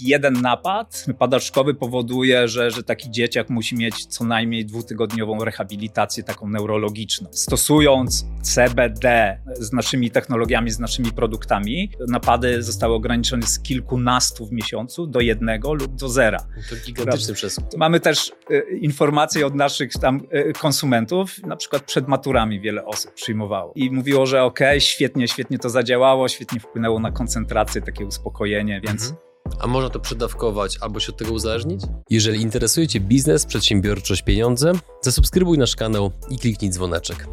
[0.00, 6.48] jeden napad padaczkowy powoduje, że, że taki dzieciak musi mieć co najmniej dwutygodniową rehabilitację taką
[6.48, 7.28] neurologiczną.
[7.32, 15.06] Stosując CBD z naszymi technologiami, z naszymi produktami, napady zostały ograniczone z kilkunastu w miesiącu
[15.06, 16.38] do jednego lub do zera.
[16.70, 17.64] To gigantyczny przesuw.
[17.76, 23.14] Mamy też y, informacje od naszych tam y, konsumentów, na przykład przed maturami wiele osób
[23.14, 28.06] przyjmowało i mówiło, że okej, okay, świetnie, świetnie to zadziałało, świetnie wpłynęło na koncentrację, takie
[28.06, 29.29] uspokojenie, więc mhm
[29.60, 31.80] a można to przedawkować albo się od tego uzależnić?
[32.10, 34.72] Jeżeli interesuje Cię biznes, przedsiębiorczość, pieniądze,
[35.02, 37.26] zasubskrybuj nasz kanał i kliknij dzwoneczek.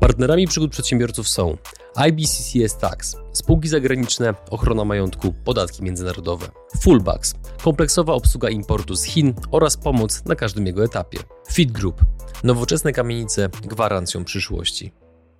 [0.00, 1.56] Partnerami przygód przedsiębiorców są
[1.94, 6.48] IBCCS Tax, spółki zagraniczne, ochrona majątku, podatki międzynarodowe,
[6.80, 11.18] Fullbacks, kompleksowa obsługa importu z Chin oraz pomoc na każdym jego etapie,
[11.52, 12.04] Fit Group,
[12.44, 14.92] nowoczesne kamienice gwarancją przyszłości.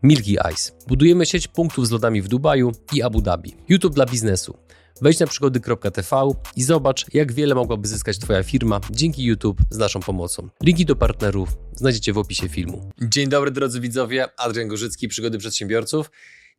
[0.03, 0.73] Milky Ice.
[0.89, 3.56] Budujemy sieć punktów z lodami w Dubaju i Abu Dhabi.
[3.69, 4.56] YouTube dla biznesu.
[5.02, 10.00] Wejdź na przygody.tv i zobacz, jak wiele mogłaby zyskać Twoja firma dzięki YouTube z naszą
[10.00, 10.48] pomocą.
[10.62, 12.91] Linki do partnerów znajdziecie w opisie filmu.
[13.03, 16.11] Dzień dobry drodzy widzowie, Adrian Gorzycki, Przygody Przedsiębiorców.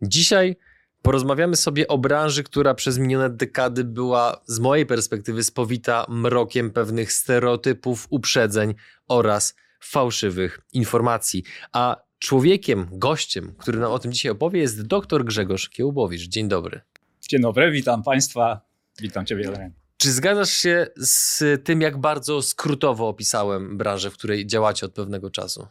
[0.02, 0.55] Dzisiaj
[1.02, 7.13] porozmawiamy sobie o branży, która przez minione dekady była z mojej perspektywy spowita mrokiem pewnych
[7.13, 8.73] stereotypów, uprzedzeń
[9.07, 11.44] oraz fałszywych informacji.
[11.73, 16.27] A człowiekiem, gościem, który nam o tym dzisiaj opowie jest dr Grzegorz Kiełbowicz.
[16.27, 16.81] Dzień dobry.
[17.21, 18.61] Dzień dobry, witam Państwa,
[19.01, 19.71] witam Ciebie.
[19.97, 25.29] Czy zgadzasz się z tym, jak bardzo skrótowo opisałem branżę, w której działacie od pewnego
[25.29, 25.67] czasu?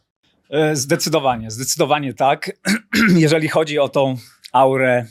[0.50, 2.52] E, zdecydowanie, zdecydowanie tak.
[3.16, 4.16] Jeżeli chodzi o tą
[4.52, 5.06] aurę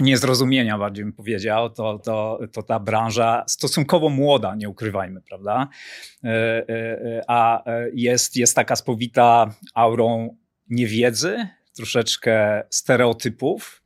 [0.00, 5.68] niezrozumienia, bardziej bym powiedział, to, to, to ta branża stosunkowo młoda, nie ukrywajmy, prawda?
[6.24, 6.28] E,
[6.68, 10.36] e, a jest, jest taka spowita aurą
[10.70, 13.82] niewiedzy, troszeczkę stereotypów,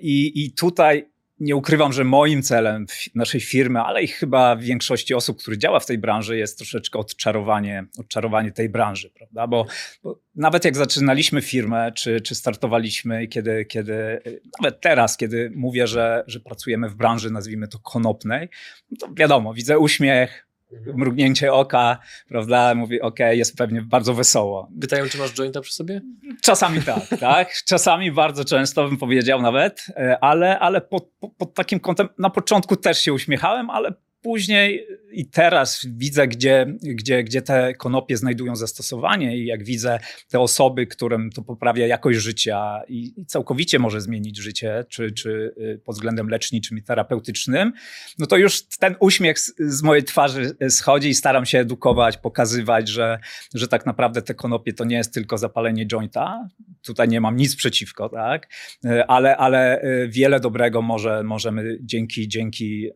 [0.00, 5.38] I, I tutaj nie ukrywam, że moim celem naszej firmy, ale i chyba większości osób,
[5.38, 9.46] które działa w tej branży, jest troszeczkę odczarowanie, odczarowanie tej branży, prawda?
[9.46, 9.66] Bo,
[10.02, 14.22] bo nawet jak zaczynaliśmy firmę, czy, czy startowaliśmy, kiedy, kiedy,
[14.60, 18.48] nawet teraz, kiedy mówię, że, że pracujemy w branży, nazwijmy to konopnej,
[18.90, 20.49] no to wiadomo, widzę uśmiech.
[20.94, 21.98] Mrugnięcie oka,
[22.28, 22.74] prawda?
[22.74, 24.68] Mówi, ok, jest pewnie bardzo wesoło.
[24.80, 26.00] Pytają, czy masz jointa przy sobie?
[26.42, 27.52] Czasami tak, tak.
[27.66, 32.76] Czasami bardzo często bym powiedział nawet, e, ale, ale pod, pod takim kątem na początku
[32.76, 33.92] też się uśmiechałem, ale
[34.22, 39.98] Później i teraz widzę, gdzie, gdzie, gdzie te konopie znajdują zastosowanie, i jak widzę
[40.28, 45.54] te osoby, którym to poprawia jakość życia i, i całkowicie może zmienić życie, czy, czy
[45.58, 47.72] y, pod względem leczniczym i terapeutycznym,
[48.18, 52.88] no to już ten uśmiech z, z mojej twarzy schodzi i staram się edukować, pokazywać,
[52.88, 53.18] że,
[53.54, 56.48] że tak naprawdę te konopie to nie jest tylko zapalenie jointa.
[56.86, 58.48] Tutaj nie mam nic przeciwko, tak?
[58.84, 62.90] Y, ale, ale y, wiele dobrego może, możemy dzięki, dzięki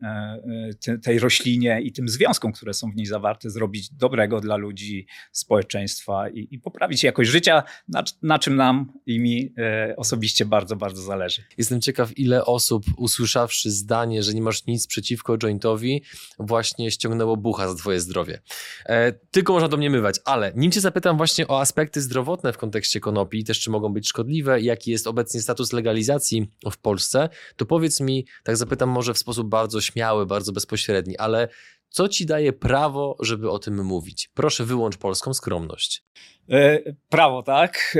[1.03, 5.07] tej tej roślinie i tym związkom, które są w niej zawarte, zrobić dobrego dla ludzi,
[5.31, 10.75] społeczeństwa i, i poprawić jakość życia, na, na, czym nam i mi e, osobiście bardzo,
[10.75, 11.43] bardzo zależy.
[11.57, 16.03] Jestem ciekaw, ile osób usłyszawszy zdanie, że nie masz nic przeciwko jointowi,
[16.39, 18.41] właśnie ściągnęło bucha za twoje zdrowie.
[18.85, 23.43] E, tylko można domniemywać, ale nim cię zapytam właśnie o aspekty zdrowotne w kontekście konopi,
[23.43, 28.25] też czy mogą być szkodliwe, jaki jest obecnie status legalizacji w Polsce, to powiedz mi,
[28.43, 31.47] tak zapytam może w sposób bardzo śmiały, bardzo bezpośredni, ale
[31.89, 34.29] co ci daje prawo, żeby o tym mówić?
[34.33, 36.03] Proszę wyłącz polską skromność.
[36.49, 36.79] E,
[37.09, 37.97] prawo, tak.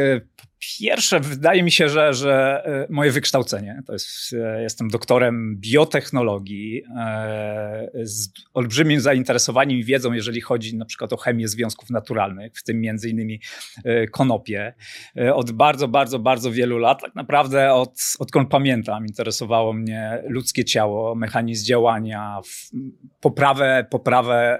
[0.59, 6.83] Pierwsze, wydaje mi się, że, że e, moje wykształcenie, to jest, e, jestem doktorem biotechnologii
[6.97, 12.63] e, z olbrzymim zainteresowaniem i wiedzą, jeżeli chodzi na przykład o chemię związków naturalnych, w
[12.63, 13.41] tym między innymi
[14.11, 14.73] konopie.
[15.33, 21.15] Od bardzo, bardzo, bardzo wielu lat, tak naprawdę od, odkąd pamiętam, interesowało mnie ludzkie ciało,
[21.15, 22.41] mechanizm działania,
[23.21, 24.59] poprawę, poprawę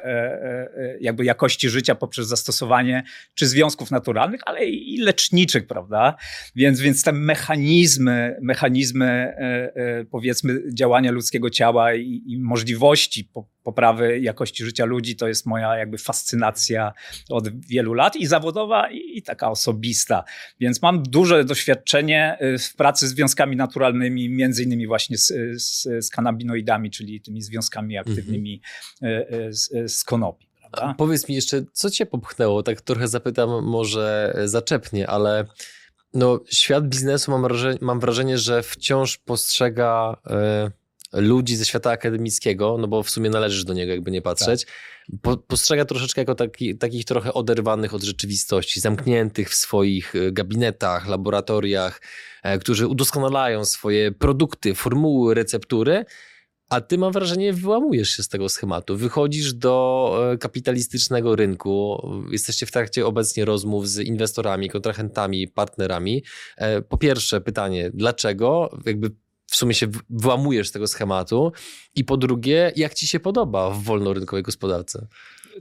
[1.01, 5.84] jakby jakości życia poprzez zastosowanie czy związków naturalnych, ale i leczniczych, prawda?
[5.85, 6.17] Prawda?
[6.55, 13.29] Więc, więc te mechanizmy, mechanizmy e, e, powiedzmy działania ludzkiego ciała i, i możliwości
[13.63, 16.93] poprawy jakości życia ludzi to jest moja jakby fascynacja
[17.29, 20.23] od wielu lat i zawodowa i, i taka osobista.
[20.59, 25.83] Więc mam duże doświadczenie e, w pracy z związkami naturalnymi, między innymi właśnie z, z,
[26.05, 28.61] z kanabinoidami, czyli tymi związkami aktywnymi
[29.01, 29.53] mhm.
[29.53, 30.45] z, z konopi.
[30.97, 32.63] Powiedz mi jeszcze, co cię popchnęło?
[32.63, 35.45] Tak trochę zapytam, może zaczepnie, ale
[36.15, 40.17] no, świat biznesu mam wrażenie, mam wrażenie że wciąż postrzega
[41.13, 44.65] y, ludzi ze świata akademickiego, no bo w sumie należysz do niego, jakby nie patrzeć,
[44.65, 44.75] tak.
[45.21, 51.07] po, postrzega troszeczkę jako taki, takich trochę oderwanych od rzeczywistości, zamkniętych w swoich e, gabinetach,
[51.07, 52.01] laboratoriach,
[52.55, 56.05] y, którzy udoskonalają swoje produkty, formuły, receptury,
[56.69, 58.97] A ty mam wrażenie, wyłamujesz się z tego schematu.
[58.97, 62.07] Wychodzisz do e, kapitalistycznego rynku.
[62.31, 66.23] Jesteście w trakcie obecnie rozmów z inwestorami, kontrahentami, partnerami.
[66.57, 68.77] E, po pierwsze, pytanie, dlaczego?
[68.85, 69.11] Jakby
[69.47, 71.51] w sumie się wyłamujesz z tego schematu.
[71.95, 75.07] I po drugie, jak ci się podoba w wolnorynkowej gospodarce?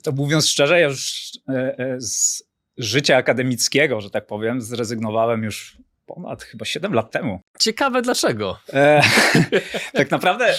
[0.03, 2.45] To mówiąc szczerze, ja już e, z
[2.77, 7.41] życia akademickiego, że tak powiem, zrezygnowałem już ponad chyba 7 lat temu.
[7.59, 8.59] Ciekawe dlaczego.
[8.73, 9.03] E,
[9.93, 10.55] tak naprawdę, e,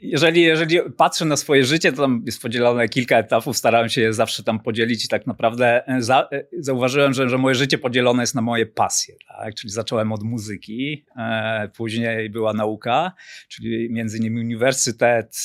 [0.00, 4.12] jeżeli, jeżeli patrzę na swoje życie, to tam jest podzielone kilka etapów, starałem się je
[4.12, 8.22] zawsze tam podzielić i tak naprawdę e, za, e, zauważyłem, że, że moje życie podzielone
[8.22, 9.14] jest na moje pasje.
[9.28, 9.54] Tak?
[9.54, 13.12] Czyli zacząłem od muzyki, e, później była nauka,
[13.48, 15.36] czyli między innymi uniwersytet,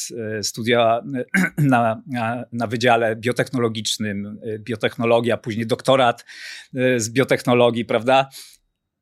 [0.41, 1.01] studia
[1.57, 6.25] na, na, na wydziale biotechnologicznym, biotechnologia, później doktorat
[6.97, 8.29] z biotechnologii, prawda?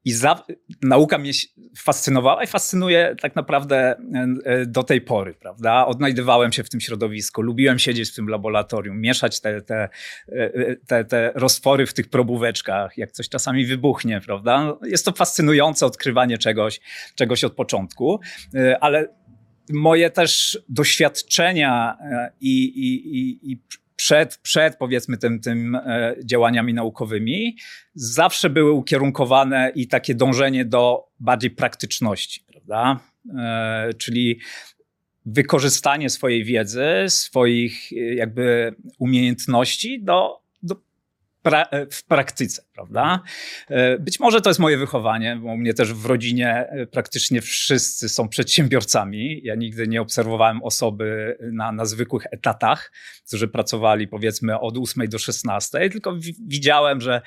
[0.06, 0.44] I za,
[0.82, 1.32] nauka mnie
[1.78, 3.98] fascynowała i fascynuje tak naprawdę e,
[4.46, 5.86] e, do tej pory, prawda?
[5.86, 9.90] Odnajdywałem się w tym środowisku, lubiłem siedzieć w tym laboratorium, mieszać te, te,
[10.30, 14.78] e, te, te roztwory w tych probóweczkach, jak coś czasami wybuchnie, prawda?
[14.84, 16.80] Jest to fascynujące odkrywanie czegoś,
[17.16, 18.20] czegoś od początku,
[18.82, 19.08] ale
[19.70, 21.98] moje też doświadczenia
[22.42, 23.60] i, i, i, i
[24.06, 27.58] przed, przed powiedzmy tym, tym e, działaniami naukowymi,
[27.94, 33.00] zawsze były ukierunkowane i takie dążenie do bardziej praktyczności, prawda?
[33.38, 34.40] E, czyli
[35.26, 40.45] wykorzystanie swojej wiedzy, swoich e, jakby umiejętności do
[41.46, 43.20] pra e, w praktyce, prawda?
[43.70, 47.42] E, być może to jest moje wychowanie, bo u mnie też w rodzinie e, praktycznie
[47.42, 49.42] wszyscy są przedsiębiorcami.
[49.44, 52.92] Ja nigdy nie obserwowałem osoby na, na zwykłych etatach,
[53.28, 57.22] którzy pracowali powiedzmy od 8 do 16, tylko widziałem, że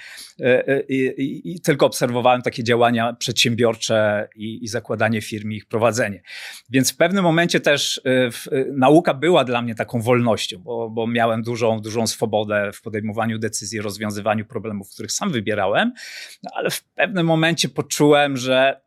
[0.88, 6.23] i, i, i tylko obserwowałem takie działania przedsiębiorcze i, i, zakładanie firm i ich prowadzenie.
[6.71, 11.43] Więc w pewnym momencie też w, nauka była dla mnie taką wolnością, bo, bo miałem
[11.43, 15.93] dużą, dużą swobodę w podejmowaniu decyzji, rozwiązaniu rozwiązywaniu problemów, których sam wybierałem,
[16.43, 18.81] no ale w pewnym momencie poczułem, że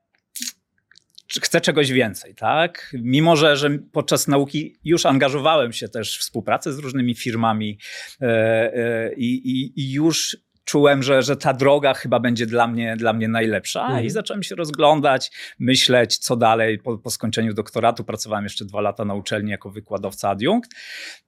[1.41, 2.95] chcę czegoś więcej, tak?
[3.01, 7.77] Mimo, że, że podczas nauki już angażowałem się też w współpracę z różnymi firmami
[8.21, 13.13] e, e, i, i już czułem, że, że ta droga chyba będzie dla mnie, dla
[13.13, 14.05] mnie najlepsza mhm.
[14.05, 16.79] i zacząłem się rozglądać, myśleć, co dalej.
[16.79, 20.71] Po, po skończeniu doktoratu pracowałem jeszcze dwa lata na uczelni jako wykładowca adiunkt.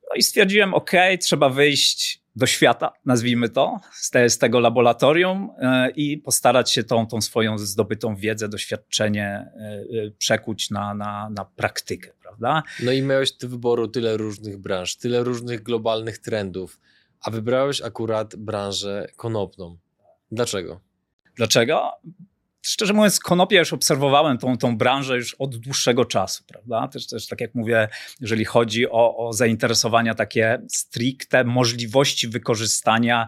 [0.10, 5.50] No i stwierdziłem, ok, trzeba wyjść do świata, nazwijmy to, z, te, z tego laboratorium
[5.58, 9.52] e, i postarać się tą, tą swoją zdobytą wiedzę, doświadczenie e,
[10.06, 12.64] e, przekuć na, na, na praktykę, prawda?
[12.84, 16.80] No i miałeś do wyboru tyle różnych branż, tyle różnych globalnych trendów,
[17.22, 19.78] a wybrałeś akurat branżę konopną.
[20.32, 20.82] Dlaczego?
[21.36, 21.92] Dlaczego?
[22.64, 26.88] Szczerze mówiąc, konopie już obserwowałem tą, tą branżę już od dłuższego czasu, prawda?
[26.88, 27.88] Też, też tak jak mówię,
[28.22, 33.28] jeżeli chodzi o, o zainteresowania takie stricte możliwości wykorzystania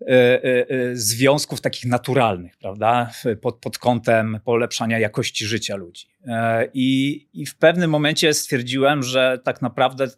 [0.00, 3.10] y, y, y, związków takich naturalnych, prawda?
[3.42, 6.06] Pod, pod kątem polepszania jakości życia ludzi.
[6.26, 10.08] E, I, I w pewnym momencie stwierdziłem, że tak naprawdę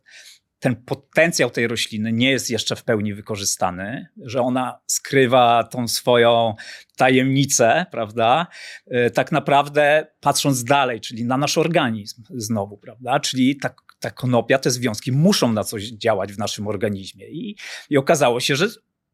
[0.60, 6.54] ten potencjał tej rośliny nie jest jeszcze w pełni wykorzystany, że ona skrywa tą swoją
[6.96, 8.46] tajemnicę, prawda?
[8.86, 13.20] E, tak naprawdę patrząc dalej, czyli na nasz organizm znowu, prawda?
[13.20, 17.28] Czyli ta, ta konopia, te związki muszą na coś działać w naszym organizmie.
[17.28, 17.56] I,
[17.90, 18.68] i okazało się, że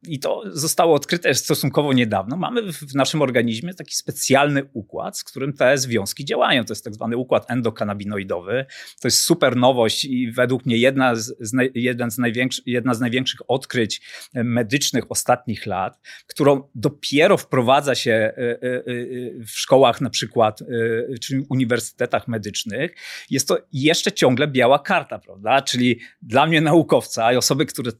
[0.07, 5.53] i to zostało odkryte stosunkowo niedawno, mamy w naszym organizmie taki specjalny układ, z którym
[5.53, 6.65] te związki działają.
[6.65, 8.67] To jest tak zwany układ endokanabinoidowy.
[9.01, 11.35] To jest super nowość i według mnie jedna z,
[11.75, 12.19] jeden z
[12.67, 14.03] jedna z największych odkryć
[14.35, 18.83] medycznych ostatnich lat, którą dopiero wprowadza się e, e, e,
[19.45, 20.63] w szkołach na przykład,
[21.21, 22.95] czy uniwersytetach medycznych.
[23.31, 25.63] Jest to jeszcze ciągle biała karta, prawda?
[25.63, 27.93] Czyli dla mnie naukowca i osoby, które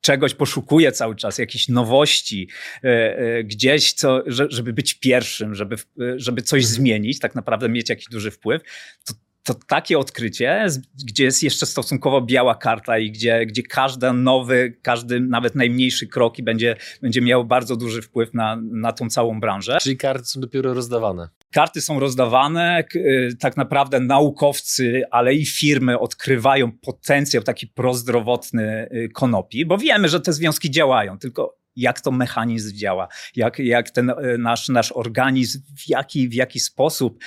[0.00, 2.48] czegoś poszukuje cały czas, jakiejś nowości,
[2.84, 5.76] e, e, gdzieś, co, żeby być pierwszym, żeby,
[6.16, 6.74] żeby coś mhm.
[6.74, 8.62] zmienić, tak naprawdę mieć jakiś duży wpływ,
[9.04, 9.14] to
[9.48, 10.66] to takie odkrycie,
[11.04, 16.34] gdzie jest jeszcze stosunkowo biała karta i gdzie, gdzie każdy nowy, każdy nawet najmniejszy krok
[16.42, 19.78] będzie, będzie miał bardzo duży wpływ na, na tą całą branżę.
[19.82, 21.28] Czyli karty są dopiero rozdawane.
[21.52, 29.08] Karty są rozdawane, y, tak naprawdę naukowcy, ale i firmy odkrywają potencjał taki prozdrowotny y,
[29.14, 34.10] konopi, bo wiemy, że te związki działają, tylko jak to mechanizm działa, jak, jak ten
[34.10, 37.18] y, nasz, nasz organizm, w jaki, w jaki sposób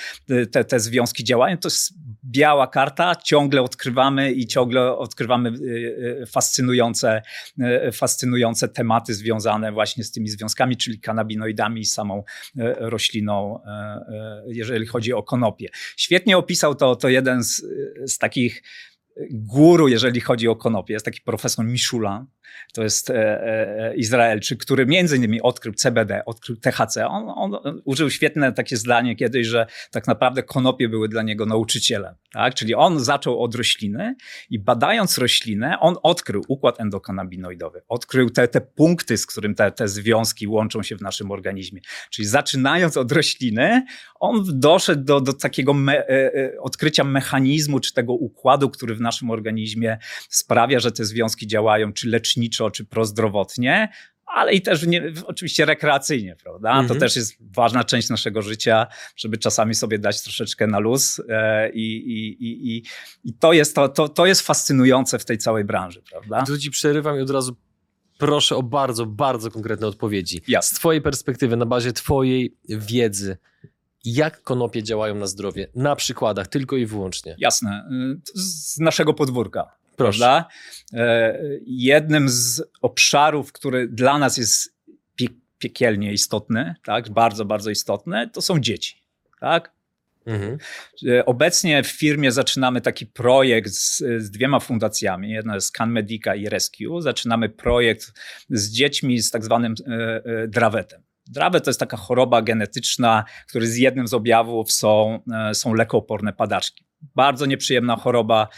[0.52, 5.52] te, te związki działają, to jest biała karta, ciągle odkrywamy i ciągle odkrywamy
[6.26, 7.22] fascynujące,
[7.92, 12.24] fascynujące tematy związane właśnie z tymi związkami, czyli kanabinoidami i samą
[12.78, 13.60] rośliną,
[14.46, 15.68] jeżeli chodzi o konopie.
[15.96, 17.62] Świetnie opisał to, to jeden z,
[18.06, 18.62] z takich
[19.30, 20.92] guru, jeżeli chodzi o konopie.
[20.92, 22.26] Jest taki profesor Michula,
[22.72, 27.06] to jest e, e, Izraelczyk, który między innymi odkrył CBD, odkrył THC.
[27.08, 32.14] On, on, użył świetne takie zdanie kiedyś, że tak naprawdę konopie były dla niego nauczycielem.
[32.32, 32.54] Tak?
[32.54, 34.14] Czyli on zaczął od rośliny
[34.50, 39.88] i badając roślinę, on odkrył układ endokanabinoidowy, odkrył te, te punkty, z którym te, te
[39.88, 41.80] związki łączą się w naszym organizmie.
[42.10, 43.84] Czyli zaczynając od rośliny,
[44.20, 49.00] on doszedł do, do takiego me, e, e odkrycia mechanizmu, czy tego układu, który w
[49.00, 53.88] naszym organizmie sprawia, że te związki działają, czy leczniczo, leczniczo czy prozdrowotnie,
[54.26, 56.74] ale i też nie, oczywiście rekreacyjnie, prawda?
[56.74, 57.00] To mhm.
[57.00, 58.86] też jest ważna część naszego życia,
[59.16, 62.82] żeby czasami sobie dać troszeczkę na luz e, i, i, i,
[63.24, 66.42] i, to, jest, to, to, to jest fascynujące w tej całej branży, prawda?
[66.46, 67.56] Tu ci przerywam i od razu
[68.18, 70.40] proszę o bardzo, bardzo konkretne odpowiedzi.
[70.48, 70.76] Jasne.
[70.76, 73.36] Z twojej perspektywy, na bazie twojej wiedzy,
[74.04, 77.36] jak konopie działają na zdrowie, na przykładach tylko i wyłącznie.
[77.38, 77.88] Jasne.
[78.16, 79.81] Y, z naszego podwórka.
[80.02, 80.48] Prawda?
[80.92, 84.72] E, jednym z obszarów, który dla nas jest
[85.58, 87.10] piekielnie istotny, tak?
[87.10, 89.02] bardzo, bardzo istotny, to są dzieci.
[89.40, 89.72] Tak?
[90.26, 90.58] Mhm.
[91.08, 95.30] E, obecnie w firmie zaczynamy taki projekt z, z, dwiema fundacjami.
[95.30, 97.00] Jedna jest Can Medica i Rescue.
[97.00, 98.12] Zaczynamy projekt
[98.50, 99.92] z dziećmi z tak zwanym e,
[100.24, 101.02] e, drawetem.
[101.26, 106.32] Drawet to jest taka choroba genetyczna, który z jednym z objawów są, e, są lekooporne
[106.32, 106.84] padaczki.
[107.14, 108.48] Bardzo nieprzyjemna choroba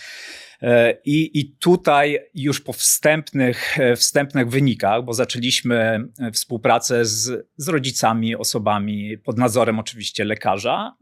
[1.05, 5.77] I, I tutaj już po wstępnych, e, wstępnych wynikach, bo zaczęliśmy
[6.19, 10.97] e, współpracę z, z rodzicami, osobami pod nadzorem oczywiście lekarza,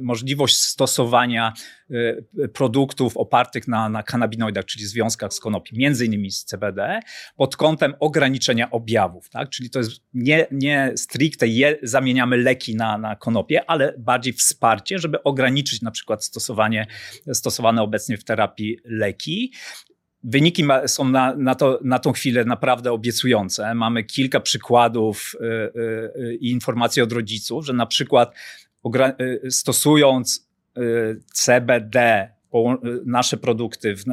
[0.00, 1.52] możliwość stosowania
[2.52, 7.00] produktów opartych na, na kanabinoidach, czyli związkach z konopi, między innymi z CBD,
[7.36, 9.30] pod kątem ograniczenia objawów.
[9.30, 9.50] Tak?
[9.50, 14.98] Czyli to jest nie, nie stricte je, zamieniamy leki na, na konopie, ale bardziej wsparcie,
[14.98, 16.86] żeby ograniczyć na przykład stosowanie,
[17.32, 19.52] stosowane obecnie w terapii leki.
[20.24, 23.74] Wyniki są na, na, to, na tą chwilę naprawdę obiecujące.
[23.74, 28.34] Mamy kilka przykładów y, y, y, i informacji od rodziców, że na przykład
[29.50, 30.46] stosując
[31.32, 32.28] CBD
[33.06, 34.04] nasze produkty w,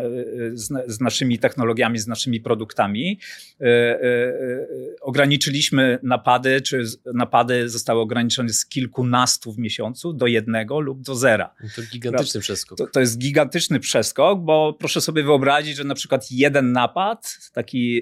[0.53, 3.19] z, z, naszymi technologiami, z naszymi produktami.
[3.61, 4.67] E, e, e,
[5.01, 11.55] ograniczyliśmy napady, czy napady zostały ograniczone z kilkunastu w miesiącu do jednego lub do zera.
[11.75, 12.77] To gigantyczny przeskok.
[12.77, 18.01] To, to jest gigantyczny przeskok, bo proszę sobie wyobrazić, że na przykład jeden napad, taki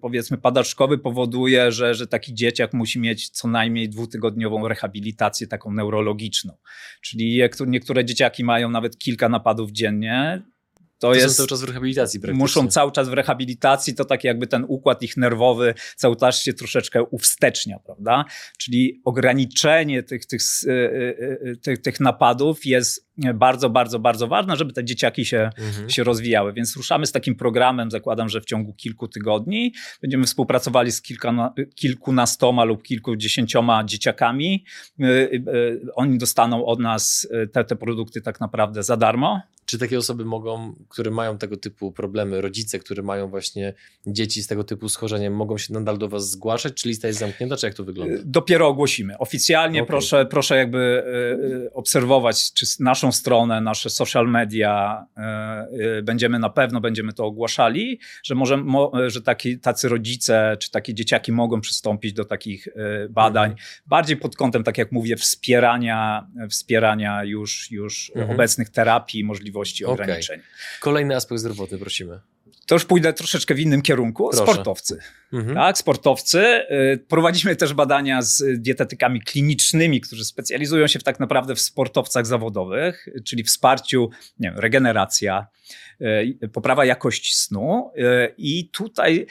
[0.00, 6.56] powiedzmy padaczkowy powoduje, że, że taki dzieciak musi mieć co najmniej dwutygodniową rehabilitację taką neurologiczną.
[7.00, 10.42] Czyli niektóre dzieciaki mają nawet kilka napadów napadów dziennie.
[11.02, 12.42] To, to jest, cały czas w rehabilitacji praktycznie.
[12.42, 16.52] Muszą cały czas w rehabilitacji, to tak jakby ten układ ich nerwowy cały czas się
[16.52, 18.24] troszeczkę uwstecznia, prawda?
[18.58, 24.56] Czyli ograniczenie tych, tych, e, e, e, tych, tych napadów jest bardzo, bardzo, bardzo ważne,
[24.56, 25.90] żeby te dzieciaki się, mhm.
[25.90, 26.52] się rozwijały.
[26.52, 31.54] Więc ruszamy z takim programem, zakładam, że w ciągu kilku tygodni będziemy współpracowali z kilka,
[31.74, 34.64] kilkunastoma lub kilkudziesięcioma dzieciakami.
[35.94, 39.40] Oni dostaną od nas te, te produkty tak naprawdę za darmo.
[39.64, 43.74] Czy takie osoby mogą, które mają tego typu problemy, rodzice, które mają właśnie
[44.06, 46.74] dzieci z tego typu schorzeniem, mogą się nadal do Was zgłaszać?
[46.74, 48.14] Czy lista jest zamknięta, czy jak to wygląda?
[48.24, 49.18] Dopiero ogłosimy.
[49.18, 49.88] Oficjalnie okay.
[49.88, 56.50] proszę, proszę jakby e, e, obserwować, czy naszą stronę, nasze social media, e, będziemy na
[56.50, 58.64] pewno będziemy to ogłaszali, że, może,
[59.06, 62.68] że taki, tacy rodzice, czy takie dzieciaki mogą przystąpić do takich
[63.10, 63.68] badań, mhm.
[63.86, 68.34] bardziej pod kątem, tak jak mówię, wspierania, wspierania już, już mhm.
[68.34, 69.94] obecnych terapii, możliwości możliwości okay.
[69.94, 70.40] ograniczeń.
[70.80, 72.20] Kolejny aspekt zdrowotny, prosimy.
[72.66, 74.28] To już pójdę troszeczkę w innym kierunku.
[74.30, 74.52] Proszę.
[74.52, 74.98] Sportowcy.
[75.32, 75.54] Mhm.
[75.54, 76.38] Tak, sportowcy.
[76.38, 82.26] Y, prowadzimy też badania z dietetykami klinicznymi, którzy specjalizują się w tak naprawdę w sportowcach
[82.26, 85.46] zawodowych, czyli wsparciu, nie wiem, regeneracja,
[86.00, 87.90] y, poprawa jakości snu.
[87.96, 89.26] Y, I tutaj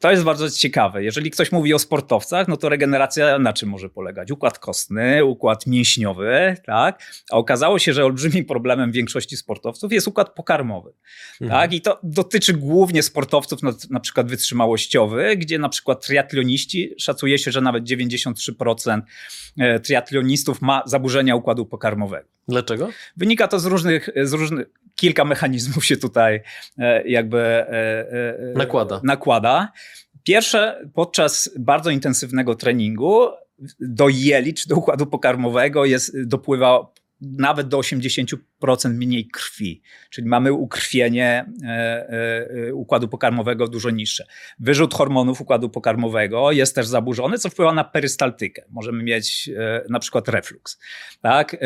[0.00, 1.04] to jest bardzo ciekawe.
[1.04, 4.30] Jeżeli ktoś mówi o sportowcach, no to regeneracja na czym może polegać?
[4.30, 7.02] Układ kostny, układ mięśniowy, tak?
[7.30, 10.92] A okazało się, że olbrzymim problemem większości sportowców jest układ pokarmowy.
[11.40, 11.60] Mhm.
[11.60, 11.72] Tak?
[11.72, 17.52] I to dotyczy głównie sportowców na, na przykład wytrzymałościowych, gdzie na przykład triatloniści, szacuje się,
[17.52, 19.00] że nawet 93%
[19.58, 22.35] e, triatlonistów ma zaburzenia układu pokarmowego.
[22.48, 22.88] Dlaczego?
[23.16, 26.42] Wynika to z różnych, z różnych kilka mechanizmów się tutaj
[26.78, 29.00] e, jakby e, e, nakłada.
[29.04, 29.72] nakłada.
[30.22, 33.28] Pierwsze, podczas bardzo intensywnego treningu
[33.80, 38.36] do jeli czy do układu pokarmowego jest, dopływa nawet do 80%
[38.90, 42.08] mniej krwi, czyli mamy ukrwienie e,
[42.68, 44.26] e, układu pokarmowego dużo niższe.
[44.58, 48.62] Wyrzut hormonów układu pokarmowego jest też zaburzony, co wpływa na perystaltykę.
[48.70, 50.78] Możemy mieć e, na przykład reflux.
[51.22, 51.56] Tak?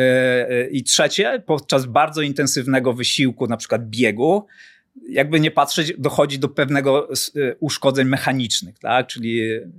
[0.71, 4.47] I trzecie, podczas bardzo intensywnego wysiłku, na przykład biegu,
[5.09, 9.07] jakby nie patrzeć, dochodzi do pewnego y, uszkodzeń mechanicznych, tak?
[9.07, 9.71] Czyli y,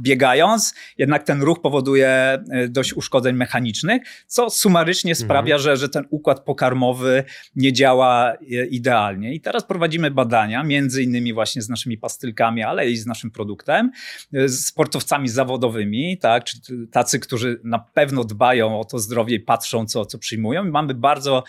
[0.00, 5.26] biegając, jednak ten ruch powoduje y, dość uszkodzeń mechanicznych, co sumarycznie mhm.
[5.26, 7.24] sprawia, że, że ten układ pokarmowy
[7.56, 8.34] nie działa
[8.70, 9.34] idealnie.
[9.34, 13.90] I teraz prowadzimy badania, między innymi właśnie z naszymi pastylkami, ale i z naszym produktem,
[14.32, 16.44] z sportowcami zawodowymi, tak?
[16.44, 20.66] Czyli tacy, którzy na pewno dbają o to zdrowie i patrzą, co, co przyjmują.
[20.66, 21.44] I mamy bardzo,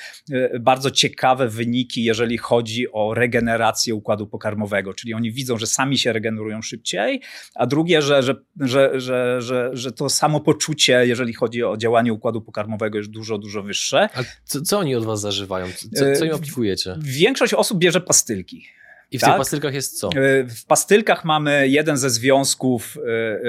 [0.59, 6.13] bardzo ciekawe wyniki, jeżeli chodzi o regenerację układu pokarmowego, czyli oni widzą, że sami się
[6.13, 7.21] regenerują szybciej,
[7.55, 12.41] a drugie, że, że, że, że, że, że to samopoczucie, jeżeli chodzi o działanie układu
[12.41, 14.09] pokarmowego, jest dużo, dużo wyższe.
[14.15, 15.67] A co, co oni od was zażywają?
[15.93, 16.95] Co, co im aplikujecie?
[17.01, 18.65] Większość osób bierze pastylki.
[19.11, 19.29] I w tak?
[19.29, 20.09] tych pastylkach jest co?
[20.09, 23.41] E, w pastylkach mamy jeden ze związków, e, e,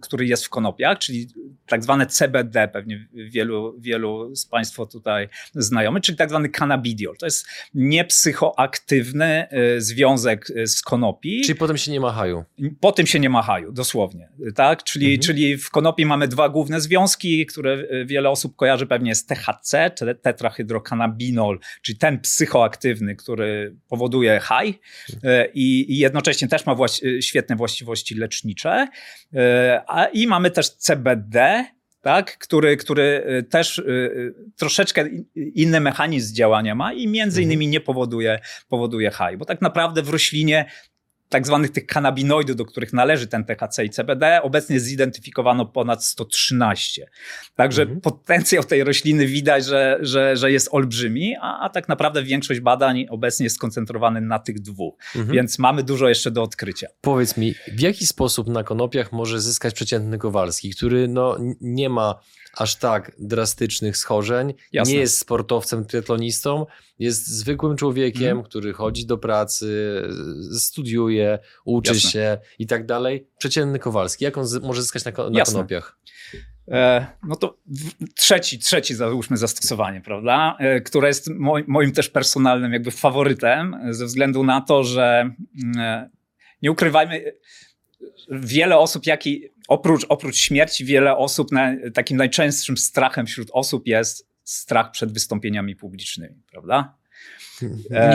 [0.00, 1.28] który jest w konopiach, czyli
[1.66, 7.16] tak zwane CBD, pewnie wielu, wielu z Państwa tutaj znajomy, czyli tak zwany cannabidiol.
[7.16, 9.46] To jest niepsychoaktywny
[9.78, 11.42] związek z konopi.
[11.44, 12.44] Czyli potem się nie machają.
[12.80, 14.28] Potem się nie machają, dosłownie.
[14.54, 14.84] Tak?
[14.84, 15.22] Czyli, mhm.
[15.22, 19.90] czyli w konopi mamy dwa główne związki, które wiele osób kojarzy pewnie z THC,
[20.22, 24.78] tetrahydrocannabinol, czyli ten psychoaktywny, który powoduje high
[25.54, 28.88] i, i jednocześnie też ma właści świetne właściwości lecznicze.
[29.34, 31.64] E, a, I mamy też CBD,
[32.00, 33.82] tak, który, który e, też
[34.56, 37.44] troszeczkę inny mechanizm działania ma i między mhm.
[37.44, 40.70] innymi nie powoduje, powoduje high, bo tak naprawdę w roślinie
[41.32, 47.06] tak zwanych tych kanabinoidów, do których należy ten THC i CBD, obecnie zidentyfikowano ponad 113.
[47.56, 48.00] Także mhm.
[48.00, 53.06] potencjał tej rośliny widać, że, że, że jest olbrzymi, a, a tak naprawdę większość badań
[53.10, 54.94] obecnie jest skoncentrowany na tych dwóch.
[55.16, 55.36] Mhm.
[55.36, 56.86] Więc mamy dużo jeszcze do odkrycia.
[57.00, 62.20] Powiedz mi, w jaki sposób na konopiach może zyskać przeciętny Kowalski, który no, nie ma
[62.56, 64.94] aż tak drastycznych schorzeń, Jasne.
[64.94, 66.66] nie jest sportowcem triatlonistą,
[66.98, 68.44] jest zwykłym człowiekiem, mm.
[68.44, 70.02] który chodzi do pracy,
[70.58, 72.10] studiuje, uczy Jasne.
[72.10, 73.26] się i tak dalej.
[73.38, 75.98] Przeciętny Kowalski, jak on może zyskać na, na konopiach?
[76.68, 77.58] E, no to
[78.14, 81.30] trzeci, trzeci załóżmy zastosowanie, prawda, e, które jest
[81.66, 86.10] moim też personalnym jakby faworytem ze względu na to, że mm, e,
[86.62, 87.32] nie ukrywajmy,
[88.30, 89.06] wiele osób,
[89.68, 95.76] oprócz, oprócz śmierci, wiele osób, na, takim najczęstszym strachem wśród osób jest strach przed wystąpieniami
[95.76, 97.01] publicznymi, prawda?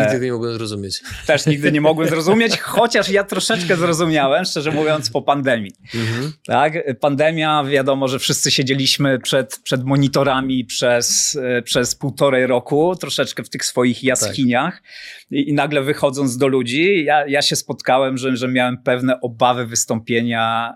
[0.02, 1.02] Nigdy nie mogłem zrozumieć.
[1.28, 5.72] Też nigdy nie mogłem zrozumieć, chociaż ja troszeczkę zrozumiałem, szczerze mówiąc, po pandemii.
[5.96, 6.34] Mhm.
[6.46, 7.00] Tak?
[7.00, 13.66] Pandemia, wiadomo, że wszyscy siedzieliśmy przed, przed monitorami przez, przez półtorej roku, troszeczkę w tych
[13.66, 14.84] swoich jaskiniach tak.
[15.32, 19.66] I, i, nagle wychodząc do ludzi, ja, ja się spotkałem, że, że miałem pewne obawy
[19.66, 20.74] wystąpienia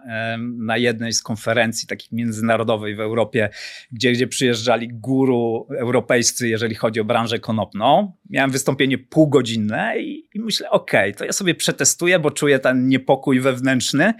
[0.57, 3.49] na jednej z konferencji takich międzynarodowej w Europie,
[3.91, 8.13] gdzie, gdzie przyjeżdżali guru europejscy, jeżeli chodzi o branżę konopną.
[8.29, 12.87] Miałem wystąpienie półgodzinne i, i myślę, okej, okay, to ja sobie przetestuję, bo czuję ten
[12.87, 14.13] niepokój wewnętrzny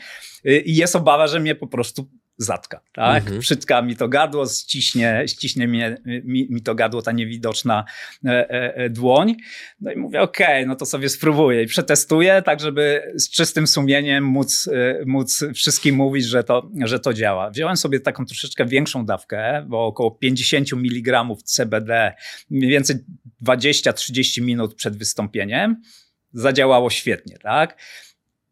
[0.45, 2.09] y, i jest obawa, że mnie po prostu
[2.43, 3.23] zatka, tak?
[3.23, 3.41] Mhm.
[3.41, 7.85] Przytka mi to gardło, ściśnie, ściśnie mnie, mi, mi to gardło, ta niewidoczna
[8.25, 9.35] e, e, e dłoń.
[9.81, 13.67] No i mówię, okej, okay, no to sobie spróbuję i przetestuję, tak żeby z czystym
[13.67, 17.49] sumieniem móc, e, móc wszystkim mówić, że to, że to działa.
[17.49, 22.13] Wziąłem sobie taką troszeczkę większą dawkę, bo około 50 mg CBD,
[22.49, 22.95] mniej więcej
[23.45, 25.81] 20-30 minut przed wystąpieniem.
[26.33, 27.77] Zadziałało świetnie, tak?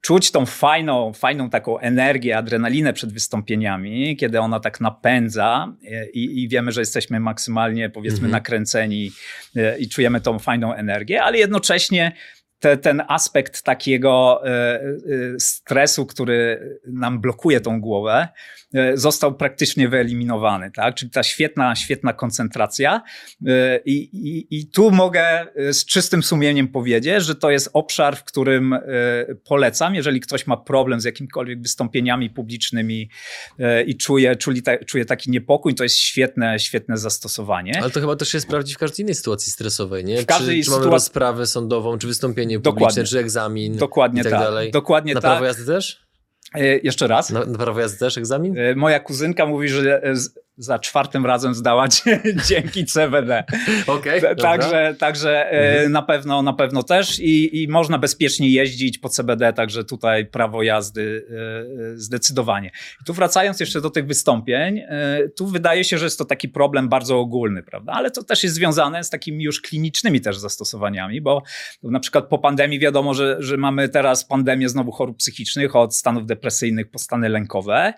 [0.02, 6.44] czuć tą fajną, fajną taką energię, adrenalinę przed wystąpieniami, kiedy ona tak napędza e, i,
[6.44, 8.32] i wiemy, że jesteśmy maksymalnie, powiedzmy, mhm.
[8.32, 9.12] nakręceni
[9.56, 12.12] e, i czujemy tą fajną energię, ale jednocześnie
[12.60, 14.80] te, ten aspekt takiego e,
[15.40, 18.28] stresu, który nam blokuje tą głowę,
[18.94, 20.96] został praktycznie wyeliminowany, tak?
[20.96, 23.02] Czyli ta świetna, świetna koncentracja.
[23.48, 25.22] E, I, i, I tu mogę
[25.56, 28.76] e, z czystym sumieniem powiedzieć, że to jest obszar, w którym
[29.44, 33.10] polecam, jeżeli ktoś ma problem z jakimikolwiek wystąpieniami publicznymi
[33.86, 37.80] i czuje, czuli ta, czuje taki niepokój, to jest świetne, świetne zastosowanie.
[37.82, 40.22] Ale to chyba też się sprawdzi w każdej innej sytuacji stresowej, nie?
[40.22, 40.96] W każdej czy, czy mamy sytuacji...
[40.96, 43.04] rozprawę sądową, czy wystąpienie publiczne, Dokładnie.
[43.04, 44.42] czy egzamin Dokładnie i tak, tak.
[44.42, 44.72] dalej.
[44.72, 45.32] Dokładnie Na tak.
[45.32, 46.09] prawo jazdy też?
[46.56, 47.30] E, jeszcze raz.
[47.30, 48.58] Na prawo jazdy też egzamin?
[48.58, 50.02] E, moja kuzynka mówi, że
[50.60, 51.88] za czwartym razem zdała
[52.50, 53.44] dzięki CBD.
[53.88, 55.92] Okay, także także e, mhm.
[55.92, 60.64] na pewno na pewno też i, i można bezpiecznie jeździć po CBD, także tutaj prawo
[60.64, 62.72] jazdy e, zdecydowanie.
[63.02, 64.82] I tu wracając jeszcze do tych wystąpień,
[65.38, 67.94] tu wydaje się, że jest to taki problem bardzo ogólny, prawda?
[67.94, 71.44] Ale to też jest związane z takimi już klinicznymi też zastosowaniami, bo
[71.84, 76.26] na przykład po pandemii wiadomo, że, że mamy teraz pandemię znowu chorób psychicznych, od stanów
[76.26, 77.94] depresyjnych po stany lękowe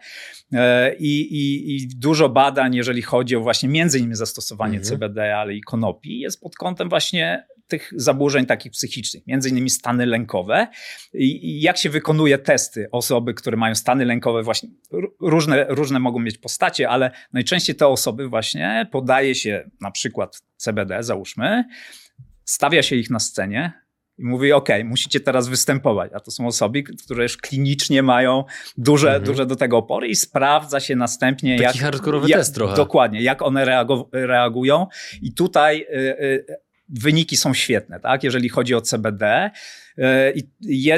[0.99, 4.83] i, i, i dużo badań badań, jeżeli chodzi o właśnie między innymi zastosowanie mhm.
[4.83, 10.05] CBD, ale i konopi, jest pod kątem właśnie tych zaburzeń takich psychicznych, między innymi stany
[10.05, 10.67] lękowe.
[11.13, 14.69] I, jak się wykonuje testy osoby, które mają stany lękowe, właśnie
[15.21, 21.03] różne, różne mogą mieć postacie, ale najczęściej te osoby właśnie podaje się na przykład CBD,
[21.03, 21.63] załóżmy,
[22.45, 23.80] stawia się ich na scenie,
[24.21, 26.11] i mówi, OK, musicie teraz występować.
[26.13, 28.43] A to są osoby, które już klinicznie mają
[28.77, 29.25] duże, mhm.
[29.25, 32.75] duże do tego opory i sprawdza się następnie, Taki jak, hardkorowy jak, test trochę.
[32.75, 34.87] Dokładnie, jak one reagują.
[35.21, 36.45] I tutaj y, y,
[36.89, 38.23] wyniki są świetne, tak?
[38.23, 39.51] Jeżeli chodzi o CBD.
[39.97, 40.03] Y,
[40.35, 40.47] I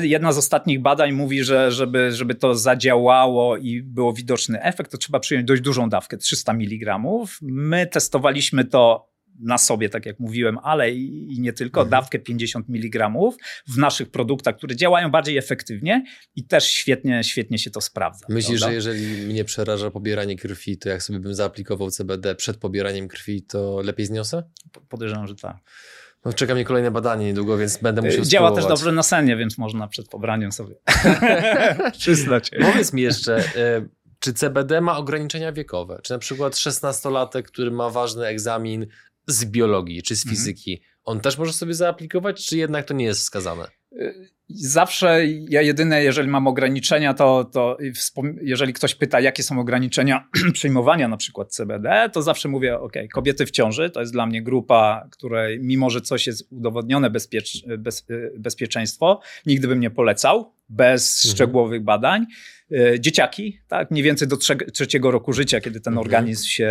[0.10, 4.98] jedna z ostatnich badań mówi, że żeby, żeby to zadziałało i było widoczny efekt, to
[4.98, 7.00] trzeba przyjąć dość dużą dawkę, 300 mg.
[7.42, 11.90] My testowaliśmy to na sobie, tak jak mówiłem, ale i, i nie tylko, mhm.
[11.90, 13.10] dawkę 50 mg
[13.68, 16.04] w naszych produktach, które działają bardziej efektywnie
[16.36, 18.26] i też świetnie, świetnie się to sprawdza.
[18.30, 18.68] Myślisz, prawda?
[18.68, 23.44] że jeżeli mnie przeraża pobieranie krwi, to jak sobie bym zaaplikował CBD przed pobieraniem krwi,
[23.44, 24.44] to lepiej zniosę?
[24.90, 25.58] Podejrzewam, że tak.
[26.26, 28.64] No, czeka mnie kolejne badanie niedługo, więc będę musiał e, Działa spróbować.
[28.64, 30.76] też dobrze na senie, więc można przed pobraniem sobie
[32.00, 32.52] przyznać.
[32.72, 33.88] Powiedz mi jeszcze, e,
[34.20, 36.00] czy CBD ma ograniczenia wiekowe?
[36.04, 38.88] Czy na przykład 16-latek, który ma ważny egzamin,
[39.28, 40.36] z biologii czy z mhm.
[40.36, 40.90] fizyki, mhm.
[41.04, 43.68] on też może sobie zaaplikować, czy jednak to nie jest wskazane?
[44.50, 47.78] Zawsze ja jedyne, jeżeli mam ograniczenia, to, to
[48.42, 53.46] jeżeli ktoś pyta, jakie są ograniczenia przyjmowania na przykład CBD, to zawsze mówię, ok, kobiety
[53.46, 58.06] w ciąży to jest dla mnie grupa, której mimo, że coś jest udowodnione bezpiecz, bez,
[58.38, 61.36] bezpieczeństwo, nigdy bym nie polecał bez mhm.
[61.36, 62.26] szczegółowych badań.
[62.74, 66.06] E, dzieciaki, tak, mniej więcej do trze trzeciego roku życia, kiedy ten mhm.
[66.08, 66.66] organizm się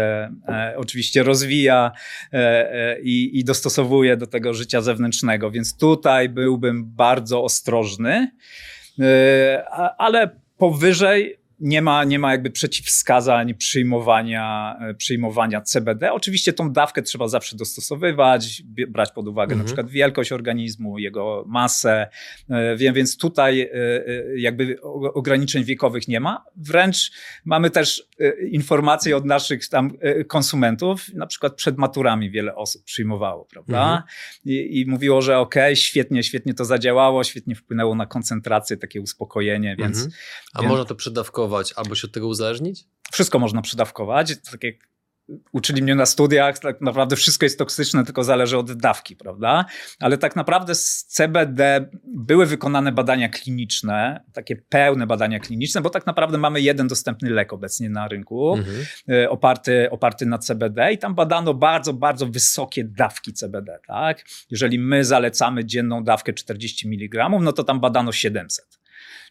[0.49, 1.93] e, oczywiście rozwija
[2.33, 8.31] e, e, i, dostosowuje do tego życia zewnętrznego, więc tutaj byłbym bardzo ostrożny,
[9.01, 9.65] e,
[9.99, 16.13] ale powyżej nie ma, nie ma jakby przeciwwskazań przyjmowania, e, przyjmowania CBD.
[16.13, 19.59] Oczywiście tą dawkę trzeba zawsze dostosowywać, brać pod uwagę mhm.
[19.59, 22.09] na przykład wielkość organizmu, jego masę,
[22.51, 23.71] e, więc tutaj e,
[24.37, 24.81] jakby
[25.15, 26.45] ograniczeń wiekowych nie ma.
[26.57, 27.13] Wręcz
[27.45, 28.09] mamy też
[28.51, 29.91] informacje od naszych tam
[30.29, 33.83] konsumentów, na przykład przed maturami wiele osób przyjmowało, prawda?
[33.83, 34.03] Mhm.
[34.45, 39.77] I, I, mówiło, że ok, świetnie, świetnie to zadziałało, świetnie wpłynęło na koncentrację, takie uspokojenie,
[39.79, 39.97] więc...
[39.97, 40.13] Mhm.
[40.55, 40.71] A więc...
[40.71, 42.85] można to przedawkować albo się od tego uzależnić?
[43.13, 44.35] Wszystko można przydawkować.
[44.51, 44.93] Tak jak
[45.53, 49.65] uczyli mnie na studiach, tak naprawdę wszystko jest toksyczne, tylko zależy od dawki, prawda?
[50.01, 56.07] Ale tak naprawdę z CBD były wykonane badania kliniczne, takie pełne badania kliniczne, bo tak
[56.07, 58.87] naprawdę mamy jeden dostępny lek obecnie na rynku, mhm.
[59.11, 64.25] E, oparty, oparty na CBD i tam badano bardzo, bardzo wysokie dawki CBD, tak?
[64.51, 68.82] Jeżeli my zalecamy dzienną dawkę 40 mg, no to tam badano 700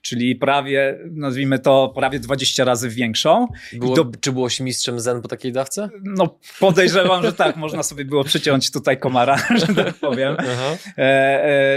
[0.01, 3.47] czyli prawie, nazwijmy to, prawie 20 razy większą.
[3.73, 4.11] Było, do...
[4.19, 5.89] Czy było się mistrzem zen po takiej dawce?
[6.03, 7.57] No podejrzewam, że tak.
[7.61, 9.37] Można sobie było przyciąć tutaj komara,
[9.67, 10.37] że tak powiem,
[10.97, 11.01] e,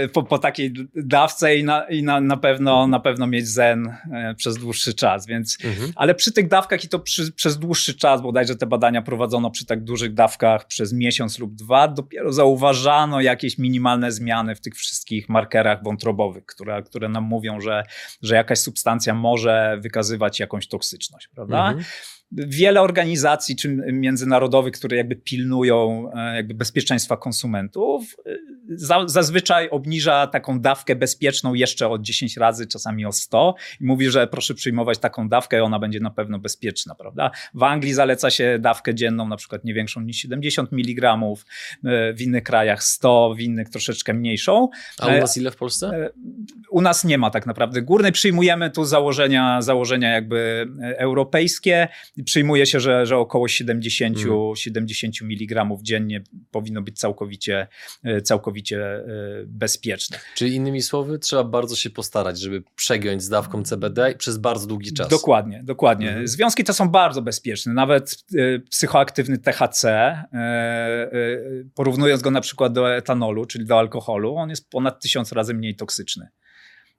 [0.03, 3.95] e, po, po, takiej dawce i, na, i na, na, pewno, na pewno mieć zen
[4.13, 5.25] e, przez dłuższy czas.
[5.27, 5.91] Więc, mhm.
[5.95, 9.65] Ale przy tych dawkach i to przy, przez dłuższy czas, bodajże te badania prowadzono przy
[9.65, 15.29] tak dużych dawkach przez miesiąc lub dwa, dopiero zauważano jakieś minimalne zmiany w tych wszystkich
[15.29, 17.83] markerach wątrobowych, które, które nam mówią, że
[18.21, 21.67] że jakaś substancja może wykazywać jakąś toksyczność, prawda?
[21.67, 21.85] Mhm
[22.31, 28.35] wiele organizacji czy międzynarodowych, które jakby pilnują e, jakby bezpieczeństwa konsumentów, e,
[29.05, 34.27] zazwyczaj obniża taką dawkę bezpieczną jeszcze o 10 razy, czasami o 100 i mówi, że
[34.27, 37.31] proszę przyjmować taką dawkę i ona będzie na pewno bezpieczna, prawda?
[37.53, 42.21] W Anglii zaleca się dawkę dzienną na przykład nie większą niż 70 mg, e, w
[42.21, 44.69] innych krajach 100, w innych troszeczkę mniejszą.
[44.99, 46.09] A u nas ile w Polsce?
[46.69, 48.11] U nas nie ma tak naprawdę górnej.
[48.11, 51.87] Przyjmujemy tu założenia, założenia jakby europejskie
[52.25, 54.55] przyjmuje się, że, że około 70, mm.
[54.55, 57.67] 70 mg dziennie powinno być całkowicie,
[58.03, 59.03] e, całkowicie e,
[59.47, 60.19] bezpieczne.
[60.35, 64.93] Czyli innymi słowy, trzeba bardzo się postarać, żeby przegiąć z dawką CBD przez bardzo długi
[64.93, 65.07] czas.
[65.07, 66.11] Dokładnie, dokładnie.
[66.11, 66.27] Mm.
[66.27, 67.73] Związki te są bardzo bezpieczne.
[67.73, 69.85] Nawet e, psychoaktywny THC,
[71.75, 75.75] porównując go na przykład do etanolu, czyli do alkoholu, on jest ponad tysiąc razy mniej
[75.75, 76.27] toksyczny.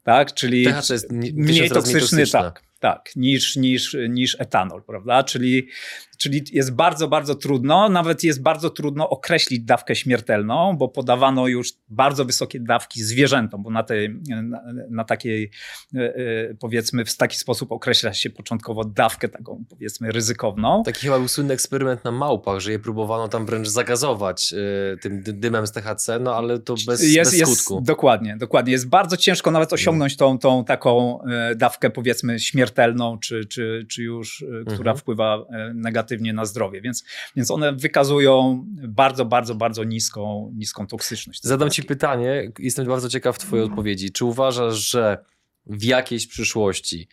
[0.02, 5.22] Tak, czyli THC jest mniej toksyczny, tak tak, niż, niż, niż etanol, prawda?
[5.22, 5.68] Czyli,
[6.16, 11.72] czyli jest bardzo, bardzo trudno, nawet jest bardzo trudno określić dawkę śmiertelną, bo podawano już
[11.88, 15.50] bardzo wysokie dawki zwierzętom, bo na, tej, na, na takiej,
[15.94, 20.82] e, e, powiedzmy, w taki sposób określa się początkowo dawkę taką, powiedzmy, ryzykowną.
[20.82, 25.22] Taki chyba był słynny eksperyment na małpach, że je próbowano tam wręcz zagazować e, tym
[25.22, 27.74] dymem z THC, no ale to bez, jest, bez skutku.
[27.74, 28.72] Jest, dokładnie, dokładnie.
[28.72, 31.18] Jest bardzo ciężko nawet osiągnąć tą, tą taką
[31.56, 34.96] dawkę, powiedzmy, śmiertelną, czy, czy, czy już, która mhm.
[34.96, 37.04] wpływa negatywnie na zdrowie, więc,
[37.36, 41.42] więc one wykazują bardzo, bardzo, bardzo niską, niską toksyczność.
[41.42, 44.12] Zadam ci pytanie, jestem bardzo ciekaw twojej odpowiedzi.
[44.12, 45.24] Czy uważasz, że
[45.66, 47.08] w jakiejś przyszłości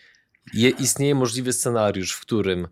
[0.53, 2.67] je, istnieje możliwy scenariusz, w którym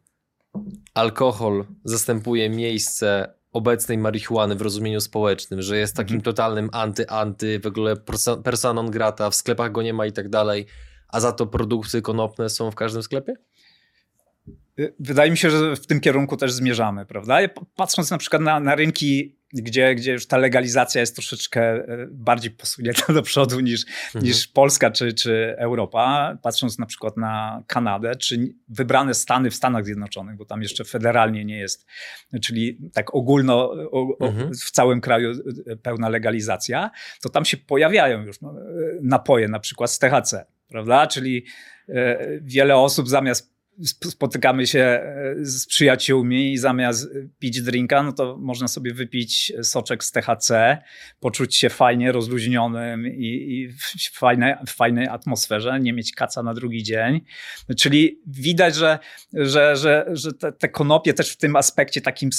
[0.94, 6.24] alkohol zastępuje miejsce obecnej marihuany w rozumieniu społecznym, że jest takim mhm.
[6.24, 7.96] totalnym anty-anty, w ogóle
[8.44, 10.66] persona non grata, w sklepach go nie ma i tak dalej,
[11.08, 13.34] a za to produkty konopne są w każdym sklepie?
[14.80, 17.38] Y, wydaje mi się, że w tym kierunku też zmierzamy, prawda?
[17.76, 22.52] Patrząc na przykład na, na rynki, gdzie, gdzie już ta legalizacja jest troszeczkę y, bardziej
[22.52, 24.26] posunięta do przodu niż, mhm.
[24.26, 29.86] niż Polska czy, czy Europa, patrząc na przykład na Kanadę, czy wybrane Stany w Stanach
[29.86, 31.86] Zjednoczonych, bo tam jeszcze federalnie nie jest,
[32.44, 34.54] czyli tak ogólno o, mhm.
[34.54, 35.32] w całym kraju
[35.72, 38.56] y, pełna legalizacja, to tam się pojawiają już no,
[39.02, 41.08] napoje na przykład z THC, prawda?
[41.08, 41.46] Czyli
[42.42, 43.51] wiele osób zamiast
[43.84, 50.04] spotykamy się e, z przyjaciółmi i zamiast pić drinka, no to można sobie wypić soczek
[50.04, 50.78] z THC,
[51.20, 56.54] poczuć się fajnie rozluźnionym i, i w, fajnej, w fajnej atmosferze, nie mieć kaca na
[56.54, 57.22] drugi dzień.
[57.78, 59.00] Czyli widać, że,
[59.34, 62.30] że, że, że te, te konopie też w tym aspekcie takim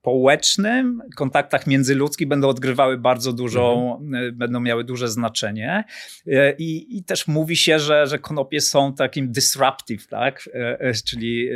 [0.00, 4.28] społecznym, kontaktach międzyludzkich będą odgrywały bardzo dużą, mhm.
[4.28, 5.84] E, będą miały duże znaczenie.
[6.26, 10.48] E, I, I, też mówi się, że, że konopie są takim disruptive, tak?
[10.52, 11.48] E, czyli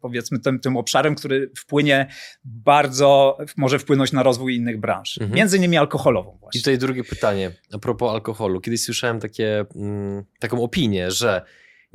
[0.00, 2.06] powiedzmy tym, tym obszarem, który wpłynie
[2.44, 5.36] bardzo, może wpłynąć na rozwój innych branż, mhm.
[5.36, 6.58] między innymi alkoholową właśnie.
[6.58, 8.60] I tutaj drugie pytanie a propos alkoholu.
[8.60, 11.42] Kiedyś słyszałem takie, mm, taką opinię, że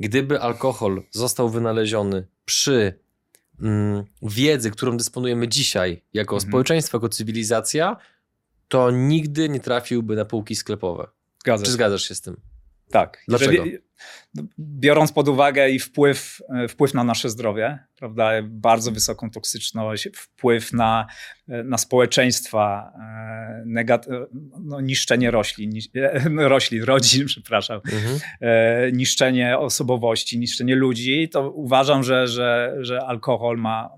[0.00, 3.05] gdyby alkohol został wynaleziony przy
[4.22, 6.50] wiedzy, którą dysponujemy dzisiaj jako mhm.
[6.50, 7.96] społeczeństwo, jako cywilizacja,
[8.68, 11.08] to nigdy nie trafiłby na półki sklepowe.
[11.40, 12.36] Zgadza Czy zgadzasz się z tym?
[12.90, 13.24] Tak.
[13.28, 13.52] Dlaczego?
[13.52, 13.78] Jeżeli,
[14.58, 20.72] biorąc pod uwagę i wpływ, e, wpływ na nasze zdrowie, prawda, bardzo wysoką toksyczność, wpływ
[20.72, 21.06] na,
[21.48, 24.06] e, na społeczeństwa, e, negat,
[24.64, 25.88] no, niszczenie roślin, nisz,
[26.36, 28.96] roślin, rodzin, przepraszam, mhm.
[28.96, 33.90] niszczenie osobowości, niszczenie ludzi, to uważam, że, że, że alkohol ma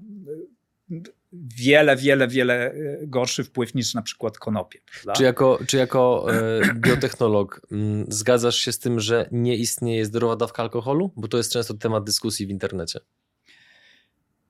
[1.32, 4.78] wiele, wiele, wiele e, gorszy wpływ niż na przykład konopie.
[5.16, 10.36] Czy jako, czy jako e, biotechnolog mm, zgadzasz się z tym, że nie istnieje zdrowa
[10.36, 11.12] dawka alkoholu?
[11.16, 13.00] Bo to jest często temat dyskusji w internecie.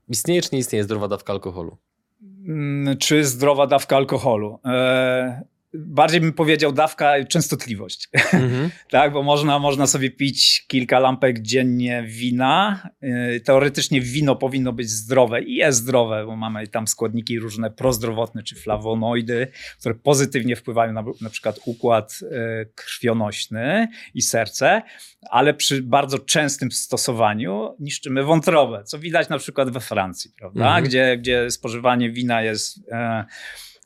[0.09, 1.77] Istnieje czy nie istnieje zdrowa dawka alkoholu?
[2.49, 4.59] Mm, czy zdrowa dawka alkoholu?
[4.65, 8.09] E bardziej bym powiedział dawka częstotliwość.
[8.17, 8.71] Mm-hmm.
[8.91, 12.89] tak, bo można, można sobie pić kilka lampek dziennie wina.
[13.37, 18.43] Y, teoretycznie wino powinno być zdrowe i jest zdrowe, bo mamy tam składniki różne prozdrowotne
[18.43, 19.47] czy flawonoidy,
[19.81, 24.83] które pozytywnie wpływają na na przykład układ y, krwionośny i serce,
[25.31, 30.65] ale przy bardzo częstym stosowaniu niszczymy wątrobę, co widać na przykład we Francji, prawda?
[30.65, 30.83] Mm-hmm.
[30.83, 33.25] Gdzie, gdzie spożywanie wina jest e,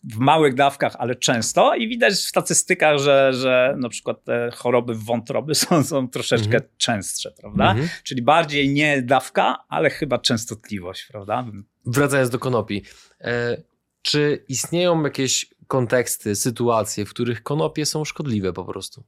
[0.04, 4.94] w małych dawkach, ale często i widać w statystykach, że, że na przykład te choroby
[4.94, 6.70] wątroby są, są troszeczkę mhm.
[6.76, 7.70] częstsze, prawda?
[7.70, 7.88] Mhm.
[8.02, 11.44] Czyli bardziej nie dawka, ale chyba częstotliwość, prawda?
[11.86, 12.82] Wracając do konopi,
[13.20, 13.62] e,
[14.02, 19.04] czy istnieją jakieś konteksty, sytuacje, w których konopie są szkodliwe po prostu?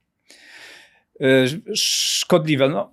[1.21, 2.91] E, szkodliwe, no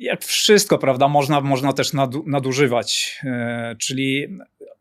[0.00, 1.92] jak wszystko, prawda, można, można też
[2.26, 3.20] nadużywać.
[3.24, 4.38] E, czyli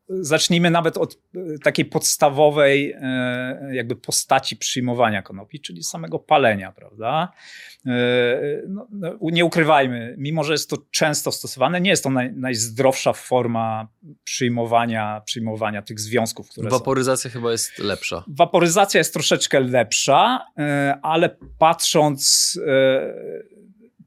[0.09, 7.31] zacznijmy nawet od e, takiej podstawowej e, jakby postaci przyjmowania konopi, czyli samego palenia, prawda?
[7.85, 7.91] E,
[8.67, 13.13] no, no, nie ukrywajmy, mimo że jest to często stosowane, nie jest to naj, najzdrowsza
[13.13, 13.87] forma
[14.23, 17.33] przyjmowania, przyjmowania tych związków, które Waporyzacja są.
[17.33, 18.23] chyba jest lepsza.
[18.27, 20.45] Waporyzacja jest troszeczkę lepsza,
[21.01, 22.59] ale patrząc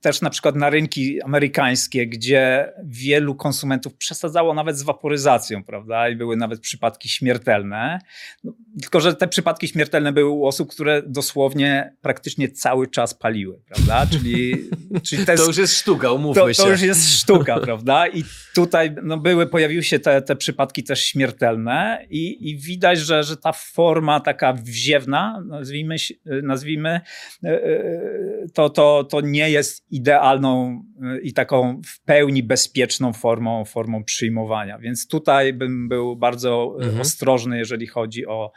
[0.03, 6.09] też na przykład na rynki amerykańskie, gdzie wielu konsumentów przesadzało nawet z waporyzacją, prawda?
[6.09, 7.99] I były nawet przypadki śmiertelne.
[8.45, 13.61] No, tylko, że te przypadki śmiertelne były u osób, które dosłownie praktycznie cały czas paliły,
[13.67, 14.07] prawda?
[14.13, 14.71] Czyli,
[15.07, 16.63] czyli to, to już jest sztuka, umówmy to, się.
[16.63, 18.09] To już jest sztuka, prawda?
[18.09, 23.25] I tutaj no, były, pojawiły się te, te przypadki też śmiertelne i, i widać, że,
[23.25, 25.97] że ta forma taka wziewna, nazwijmy,
[26.43, 27.01] nazwijmy
[27.45, 30.85] e, e, to, to, to nie jest idealną
[31.23, 34.79] i taką w pełni bezpieczną formą, formą przyjmowania.
[34.79, 37.01] Więc tutaj bym był bardzo mhm.
[37.01, 38.53] ostrożny, jeżeli chodzi o,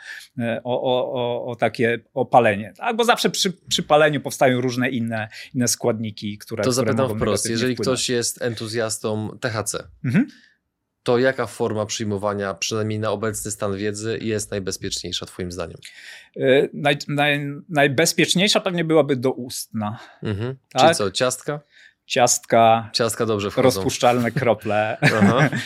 [0.63, 0.81] o,
[1.13, 2.73] o, o takie opalenie.
[2.77, 2.95] Tak?
[2.95, 6.63] Bo zawsze przy, przy paleniu powstają różne inne, inne składniki, które.
[6.63, 7.49] To które zapytam wprost.
[7.49, 7.99] Jeżeli wpłynąć.
[7.99, 10.27] ktoś jest entuzjastą THC, mhm
[11.05, 15.77] to jaka forma przyjmowania, przynajmniej na obecny stan wiedzy, jest najbezpieczniejsza Twoim zdaniem?
[16.35, 17.39] Yy, naj, naj,
[17.69, 19.99] najbezpieczniejsza pewnie byłaby doustna.
[20.23, 20.55] Mhm.
[20.69, 20.81] Tak?
[20.81, 21.59] Czyli co, ciastka?
[22.05, 22.89] Ciastka.
[22.93, 23.63] Ciastka dobrze wchodzą.
[23.63, 24.97] Rozpuszczalne krople.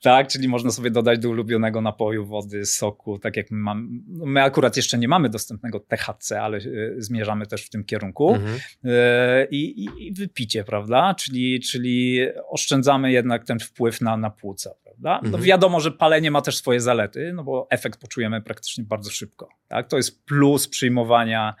[0.00, 0.28] tak?
[0.28, 3.88] Czyli można sobie dodać do ulubionego napoju wody, soku, tak jak my mamy.
[4.08, 8.34] No, my akurat jeszcze nie mamy dostępnego THC, ale y, zmierzamy też w tym kierunku.
[8.34, 8.58] Mhm.
[9.50, 11.14] I, I, wypicie, prawda?
[11.14, 15.20] Czyli, czyli oszczędzamy jednak ten wpływ na, na płuca, prawda?
[15.22, 15.44] No mhm.
[15.44, 19.48] wiadomo, że palenie ma też swoje zalety, no bo efekt poczujemy praktycznie bardzo szybko.
[19.68, 19.88] Tak?
[19.88, 21.54] To jest plus przyjmowania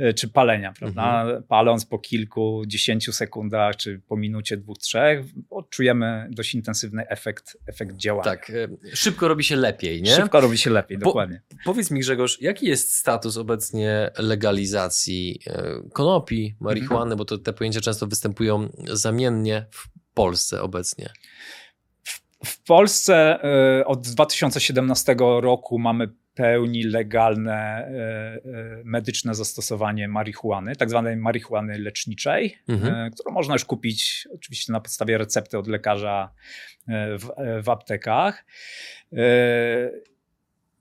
[0.00, 1.22] y, czy palenia, prawda?
[1.22, 1.42] Mhm.
[1.42, 7.96] Paląc po kilku, dziesięciu sekundach, czy po minucie, dwóch, trzech, odczujemy dość intensywny efekt, efekt
[7.96, 8.24] działania.
[8.24, 10.10] Tak, e, szybko robi się lepiej, nie?
[10.10, 11.42] Szybko robi się lepiej, dokładnie.
[11.48, 17.18] Po, powiedz mi Grzegorz, jaki jest status obecnie legalizacji e, konopi, marihuany, mhm.
[17.18, 21.10] bo to te pojęcia często występują zamiennie w Polsce obecnie?
[22.44, 23.38] W Polsce
[23.80, 28.40] e, od 2017 roku mamy pełni legalne e, e,
[28.84, 33.10] medyczne zastosowanie marihuany, tak zwanej marihuany leczniczej, mhm.
[33.10, 36.30] którą można już kupić oczywiście na podstawie recepty od lekarza
[36.88, 37.28] w,
[37.62, 38.44] w aptekach.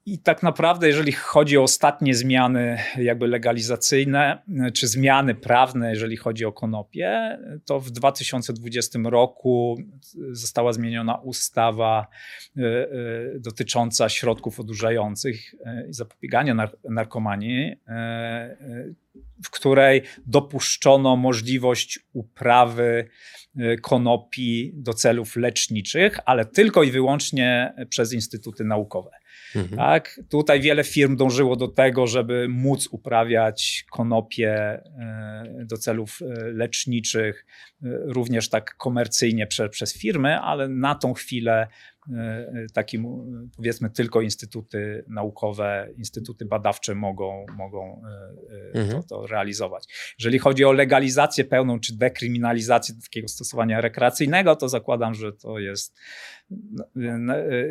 [0.05, 6.45] I tak naprawdę, jeżeli chodzi o ostatnie zmiany jakby legalizacyjne, czy zmiany prawne, jeżeli chodzi
[6.45, 9.77] o konopie, to w 2020 roku
[10.31, 12.07] została zmieniona ustawa
[12.57, 12.89] e, e,
[13.39, 17.75] dotycząca środków odurzających e, i zapobiegania narkomanii,
[19.43, 23.07] w której dopuszczono możliwość uprawy
[23.81, 29.22] konopi do celów leczniczych, ale tylko i wyłącznie przez instytuty naukowe.
[29.55, 29.77] Mhm.
[29.77, 30.19] Tak?
[30.29, 37.45] Tutaj wiele firm dążyło do tego, żeby móc uprawiać konopie e, do celów e, leczniczych,
[37.83, 41.67] e, również tak komercyjnie prze, przez firmy, ale na tą chwilę
[42.73, 43.05] takim
[43.57, 48.01] powiedzmy tylko instytuty naukowe, instytuty badawcze mogą, mogą
[48.73, 49.03] mhm.
[49.03, 49.83] to, to, realizować.
[50.19, 55.95] Jeżeli chodzi o legalizację pełną czy dekryminalizację takiego stosowania rekreacyjnego, to zakładam, że to jest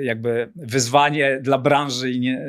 [0.01, 2.47] jakby wyzwanie dla branży i, nie,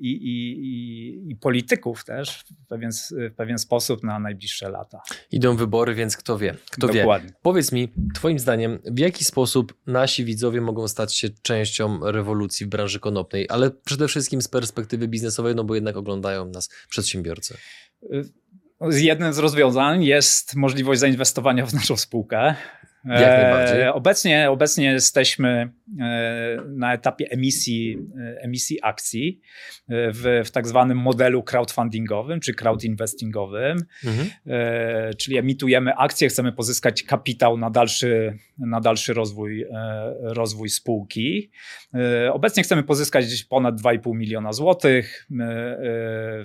[0.00, 5.00] i, i, i, polityków też w pewien, w pewien sposób na najbliższe lata.
[5.30, 6.54] Idą wybory, więc kto wie?
[6.70, 7.28] Kto Dokładnie.
[7.28, 7.34] wie?
[7.42, 12.68] Powiedz mi, Twoim zdaniem, w jaki sposób nasi widzowie mogą stać się częścią rewolucji w
[12.68, 17.56] branży konopnej, ale przede wszystkim z perspektywy biznesowej, no bo jednak oglądają nas przedsiębiorcy.
[18.88, 22.54] Z jednym z rozwiązań jest możliwość zainwestowania w naszą spółkę.
[23.04, 23.80] Jak najbardziej.
[23.80, 29.40] E, obecnie, obecnie jesteśmy e, na etapie emisji, e, emisji akcji
[29.88, 34.28] w, w tak zwanym modelu crowdfundingowym czy crowdinvestingowym, mhm.
[35.18, 39.66] czyli emitujemy akcje, chcemy pozyskać kapitał na dalszy, na dalszy rozwój,
[40.20, 41.50] rozwój spółki.
[42.32, 45.26] Obecnie chcemy pozyskać ponad 2,5 miliona złotych.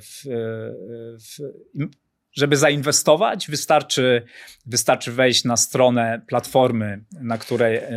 [0.02, 0.24] W,
[1.20, 1.40] w,
[2.34, 4.22] żeby zainwestować, wystarczy,
[4.66, 7.90] wystarczy wejść na stronę platformy, na której e,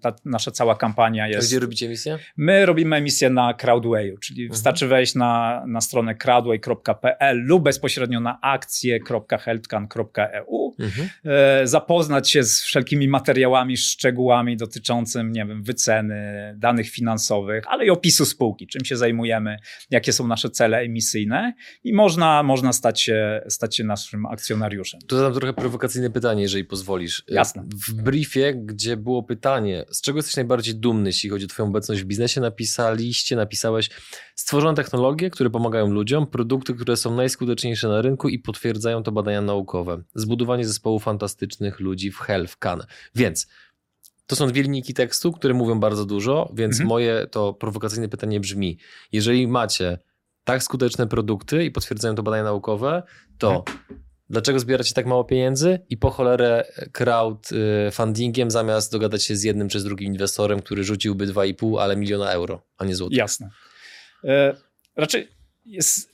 [0.00, 1.48] ta nasza cała kampania jest.
[1.48, 2.18] Gdzie robicie emisję?
[2.36, 4.54] My robimy emisję na Crowdwayu, czyli mhm.
[4.54, 11.08] wystarczy wejść na, na stronę crowdway.pl lub bezpośrednio na akcje.healthcan.eu, mhm.
[11.24, 17.90] E, zapoznać się z wszelkimi materiałami, szczegółami dotyczącymi, nie wiem, wyceny, danych finansowych, ale i
[17.90, 19.56] opisu spółki, czym się zajmujemy,
[19.90, 25.00] jakie są nasze cele emisyjne i można, można stać się, stać się naszym akcjonariuszem.
[25.06, 27.24] Tu zadam trochę prowokacyjne pytanie, jeżeli pozwolisz.
[27.28, 27.64] Jasne.
[27.88, 32.02] W briefie, gdzie było pytanie, z czego jesteś najbardziej dumny, jeśli chodzi o twoją obecność
[32.02, 33.90] w biznesie, napisaliście, napisałeś
[34.34, 39.42] stworzono technologie, które pomagają ludziom, produkty, które są najskuteczniejsze na rynku i potwierdzają to badania
[39.42, 40.02] naukowe.
[40.14, 42.82] Zbudowanie zespołu fantastycznych ludzi w Health Can.
[43.14, 43.46] Więc
[44.26, 46.88] to są dwie linijki tekstu, które mówią bardzo dużo, więc mhm.
[46.88, 48.78] moje to prowokacyjne pytanie brzmi:
[49.12, 49.98] jeżeli macie
[50.44, 53.02] tak skuteczne produkty i potwierdzają to badania naukowe,
[53.38, 53.64] to
[54.30, 59.80] dlaczego zbieracie tak mało pieniędzy i po cholerę crowdfundingiem zamiast dogadać się z jednym czy
[59.80, 63.18] z drugim inwestorem, który rzuciłby 2,5, ale miliona euro, a nie złotych?
[63.18, 63.50] Jasne.
[64.24, 64.56] E,
[64.96, 65.28] raczej
[65.66, 66.10] jest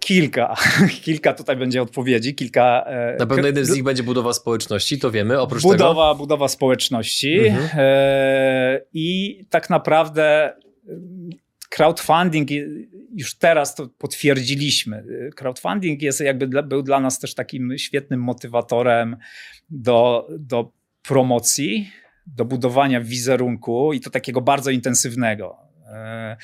[0.00, 0.56] kilka,
[1.04, 2.84] kilka tutaj będzie odpowiedzi, kilka...
[2.86, 6.18] E, Na pewno jeden z nich będzie budowa społeczności, to wiemy, oprócz budowa, tego...
[6.18, 7.70] Budowa społeczności mhm.
[7.74, 10.56] e, i tak naprawdę
[11.70, 12.48] crowdfunding
[13.12, 15.04] już teraz to potwierdziliśmy.
[15.36, 19.16] Crowdfunding jest jakby dla, był dla nas też takim świetnym motywatorem
[19.70, 21.90] do, do promocji,
[22.26, 25.72] do budowania wizerunku i to takiego bardzo intensywnego.
[25.92, 26.36] E,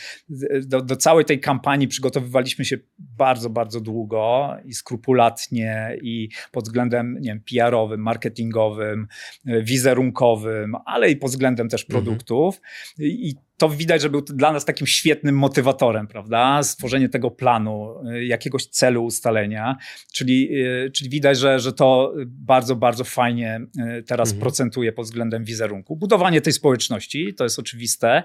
[0.66, 7.16] do, do, całej tej kampanii przygotowywaliśmy się bardzo, bardzo długo i skrupulatnie, i pod względem
[7.20, 9.06] nie wiem, PR-owym, marketingowym,
[9.46, 12.04] e, wizerunkowym, ale i pod względem też mhm.
[12.04, 12.60] produktów.
[12.98, 16.62] I to widać, że był dla nas takim świetnym motywatorem, prawda?
[16.62, 19.76] Stworzenie tego planu, y, jakiegoś celu ustalenia,
[20.12, 20.48] czyli,
[20.86, 23.60] y, czyli widać, że, że to bardzo, bardzo fajnie
[23.98, 24.40] y, teraz mhm.
[24.40, 25.96] procentuje pod względem wizerunku.
[25.96, 28.22] Budowanie tej społeczności, to jest oczywiste,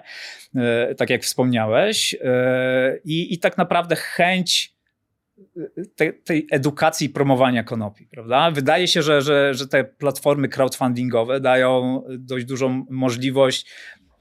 [0.97, 2.15] tak jak wspomniałeś,
[3.05, 4.75] i, i tak naprawdę chęć
[5.95, 8.51] te, tej edukacji i promowania konopi, prawda?
[8.51, 13.65] Wydaje się, że, że, że te platformy crowdfundingowe dają dość dużą możliwość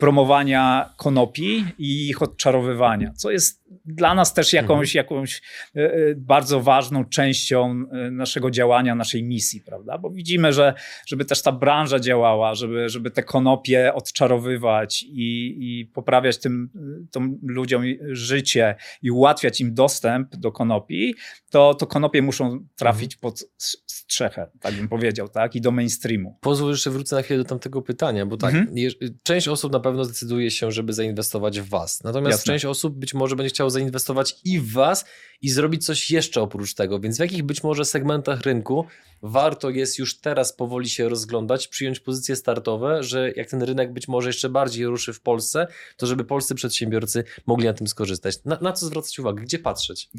[0.02, 5.04] promowania konopi i ich odczarowywania, co jest dla nas też jakąś, mhm.
[5.04, 5.42] jakąś
[5.76, 9.98] e, e, bardzo ważną częścią e, naszego działania, naszej misji, prawda?
[9.98, 10.74] Bo widzimy, że
[11.06, 16.70] żeby też ta branża działała, żeby, żeby te konopie odczarowywać i, i poprawiać tym,
[17.10, 21.14] tym ludziom życie i ułatwiać im dostęp do konopi,
[21.50, 23.20] to, to konopie muszą trafić mhm.
[23.20, 23.44] pod
[23.86, 25.56] strzechę, tak bym powiedział, tak?
[25.56, 26.38] I do mainstreamu.
[26.40, 28.76] Pozwól jeszcze wrócę na chwilę do tamtego pytania, bo tak, mhm.
[29.22, 32.04] część osób na pewno zdecyduje się, żeby zainwestować w was.
[32.04, 32.52] Natomiast Jasne.
[32.52, 35.04] część osób być może będzie chciał zainwestować i w Was
[35.42, 37.00] i zrobić coś jeszcze oprócz tego.
[37.00, 38.86] Więc w jakich być może segmentach rynku
[39.22, 44.08] warto jest już teraz powoli się rozglądać, przyjąć pozycje startowe, że jak ten rynek być
[44.08, 48.44] może jeszcze bardziej ruszy w Polsce, to żeby polscy przedsiębiorcy mogli na tym skorzystać.
[48.44, 49.42] Na, na co zwracać uwagę?
[49.42, 50.10] Gdzie patrzeć?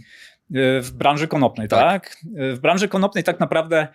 [0.82, 1.80] W branży konopnej, tak?
[1.80, 2.18] tak?
[2.56, 3.88] W branży konopnej tak naprawdę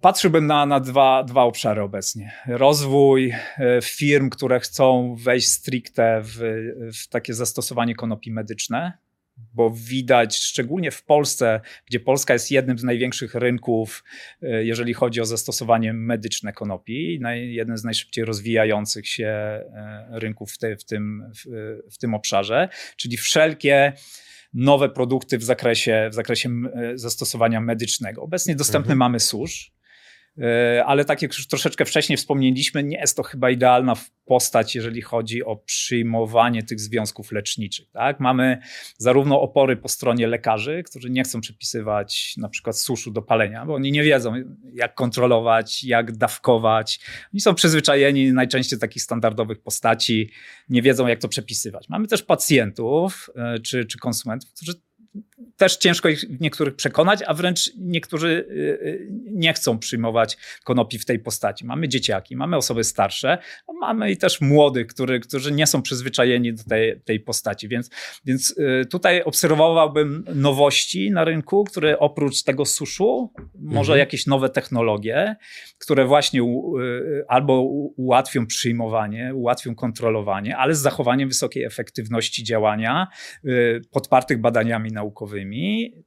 [0.00, 2.32] Patrzyłbym na, na dwa, dwa obszary obecnie.
[2.46, 6.38] Rozwój e, firm, które chcą wejść stricte w,
[6.94, 8.92] w takie zastosowanie konopi medyczne,
[9.54, 14.04] bo widać, szczególnie w Polsce, gdzie Polska jest jednym z największych rynków,
[14.42, 20.58] e, jeżeli chodzi o zastosowanie medyczne konopi, jeden z najszybciej rozwijających się e, rynków w,
[20.58, 21.44] te, w, tym, w,
[21.94, 23.92] w tym obszarze, czyli wszelkie
[24.54, 26.50] nowe produkty w zakresie, w zakresie
[26.94, 28.22] zastosowania medycznego.
[28.22, 28.98] Obecnie dostępny mhm.
[28.98, 29.81] mamy susz, E,
[30.86, 35.44] ale tak jak już troszeczkę wcześniej wspomnieliśmy, nie jest to chyba idealna postać, jeżeli chodzi
[35.44, 37.90] o przyjmowanie tych związków leczniczych.
[37.90, 38.20] Tak?
[38.20, 38.58] Mamy
[38.98, 43.74] zarówno opory po stronie lekarzy, którzy nie chcą przepisywać na przykład suszu do palenia, bo
[43.74, 44.34] oni nie wiedzą,
[44.74, 47.00] jak kontrolować, jak dawkować.
[47.34, 50.30] Oni są przyzwyczajeni najczęściej takich standardowych postaci,
[50.68, 51.88] nie wiedzą, jak to przepisywać.
[51.88, 54.72] Mamy też pacjentów e, czy, czy konsumentów, którzy
[55.56, 58.54] też ciężko ich niektórych przekonać, a wręcz niektórzy y,
[58.86, 61.66] y, nie chcą przyjmować konopi w tej postaci.
[61.66, 63.38] Mamy dzieciaki, mamy osoby starsze,
[63.80, 67.68] mamy i też młodych, który, którzy nie są przyzwyczajeni do tej, tej postaci.
[67.68, 67.90] Więc,
[68.24, 73.98] więc y, tutaj obserwowałbym nowości na rynku, które oprócz tego suszu, może mhm.
[73.98, 75.36] jakieś nowe technologie,
[75.78, 76.42] które właśnie
[77.28, 77.62] albo
[77.96, 83.06] ułatwią przyjmowanie, ułatwią kontrolowanie, ale z zachowaniem wysokiej efektywności działania,
[83.90, 85.31] podpartych badaniami naukowymi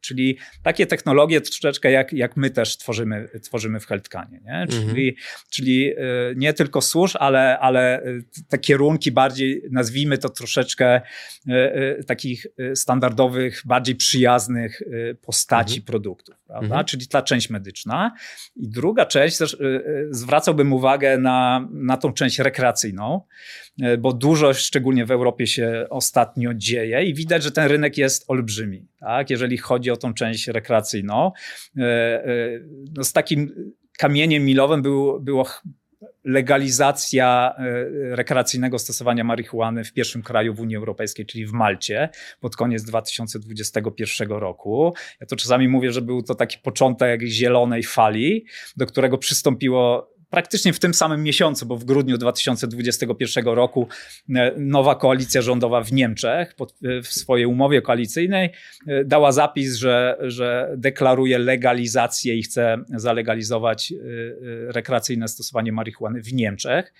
[0.01, 4.41] czyli takie technologie troszeczkę jak, jak my też tworzymy, tworzymy w Healthkanie.
[4.45, 4.65] Nie?
[4.69, 5.25] Czyli, mhm.
[5.49, 5.95] czyli e,
[6.35, 8.03] nie tylko służ, ale, ale e,
[8.49, 11.01] te kierunki bardziej, nazwijmy to troszeczkę
[11.47, 12.45] e, takich
[12.75, 14.81] standardowych, bardziej przyjaznych
[15.21, 15.85] postaci mhm.
[15.85, 16.35] produktów.
[16.47, 16.65] Prawda?
[16.65, 16.85] Mhm.
[16.85, 18.15] Czyli ta część medyczna.
[18.55, 19.57] I druga część też
[20.09, 23.21] zwracałbym uwagę na, na tą część rekreacyjną,
[23.99, 28.87] bo dużo, szczególnie w Europie, się ostatnio dzieje i widać, że ten rynek jest olbrzymi.
[28.99, 29.14] Tak?
[29.29, 31.31] Jeżeli chodzi o tą część rekreacyjną.
[31.77, 32.25] E, e,
[32.95, 35.45] no z takim kamieniem milowym był, było
[36.25, 42.09] legalizacja e, rekreacyjnego stosowania marihuany w pierwszym kraju w Unii Europejskiej, czyli w Malcie,
[42.39, 44.93] pod koniec 2021 roku.
[45.21, 48.45] Ja to czasami mówię, że był to taki początek zielonej fali,
[48.77, 53.87] do którego przystąpiło praktycznie w tym samym miesiącu, bo w grudniu 2021 roku
[54.35, 58.49] e, nowa koalicja rządowa w Niemczech e, w swojej umowie koalicyjnej
[58.87, 63.93] e, dała zapis, że, że deklaruje legalizację i chce zalegalizować
[64.67, 66.93] rekreacyjne stosowanie marihuany w Niemczech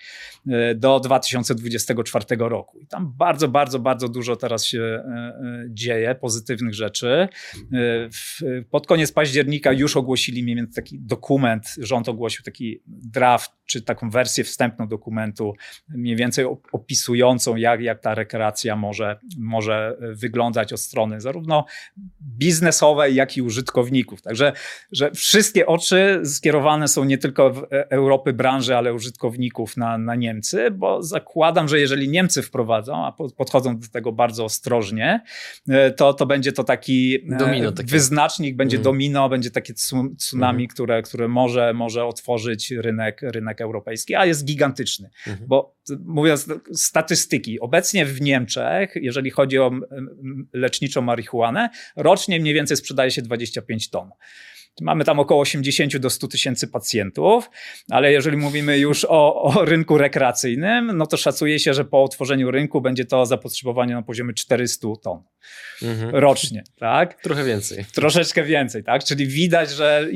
[0.76, 2.80] do 2024 roku.
[2.80, 5.04] I tam bardzo, bardzo, bardzo dużo teraz się
[5.70, 7.28] dzieje, pozytywnych rzeczy.
[8.70, 13.82] Pod koniec października już ogłosili mniej więcej taki dokument, rząd ogłosił taki draft draft czy
[13.82, 15.54] taką wersję wstępną dokumentu,
[15.90, 21.66] mniej więcej opisującą, jak, jak ta rekreacja może, może wyglądać od strony zarówno
[22.22, 24.22] biznesowej, jak i użytkowników.
[24.22, 24.54] Także
[24.92, 30.72] że wszystkie oczy skierowane są nie tylko w Europy branży, ale użytkowników na, na Niemcy,
[30.72, 35.22] bo zakładam, że jeżeli Niemcy wprowadzą, a podchodzą do tego bardzo ostrożnie,
[35.98, 38.84] to, to będzie to taki e, domino, wyznacznik, będzie mm.
[38.84, 39.74] domino, będzie takie
[40.18, 40.68] tsunami, mm.
[40.68, 45.10] które, które może, może otworzyć rynek, rynek rynek europejski, a jest gigantyczny.
[45.28, 45.48] Mhm.
[45.48, 49.72] Bo mówiąc statystyki, obecnie w Niemczech, jeżeli chodzi o
[50.54, 54.10] leczniczą marihuanę, rocznie mniej więcej sprzedaje się 25 ton.
[54.82, 57.50] Mamy tam około 80 do 100 tysięcy pacjentów,
[57.90, 62.52] ale jeżeli mówimy już o, o, rynku rekreacyjnym, no to szacuje się, że po otworzeniu
[62.52, 65.24] rynku będzie to zapotrzebowanie na poziomie 400 ton
[65.84, 66.16] mhm.
[66.16, 67.22] rocznie, tak?
[67.22, 67.86] Trochę więcej.
[67.94, 69.04] Troszeczkę więcej, tak?
[69.04, 70.08] Czyli widać, że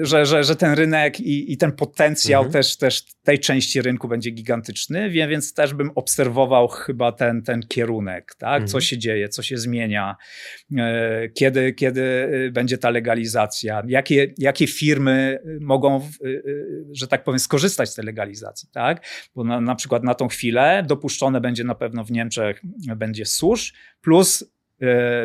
[0.00, 2.52] że, że, że ten rynek i, i ten potencjał mhm.
[2.52, 8.34] też, też tej części rynku będzie gigantyczny, więc też bym obserwował chyba ten, ten kierunek,
[8.38, 8.54] tak?
[8.54, 8.68] Mhm.
[8.68, 10.16] co się dzieje, co się zmienia,
[10.78, 16.00] e, kiedy, kiedy e, będzie ta legalizacja, jakie, jakie firmy mogą, e,
[16.92, 18.68] że tak powiem, skorzystać z tej legalizacji.
[18.72, 19.06] Tak?
[19.34, 22.62] Bo na, na przykład na tą chwilę dopuszczone będzie na pewno w Niemczech
[22.96, 24.44] będzie susz plus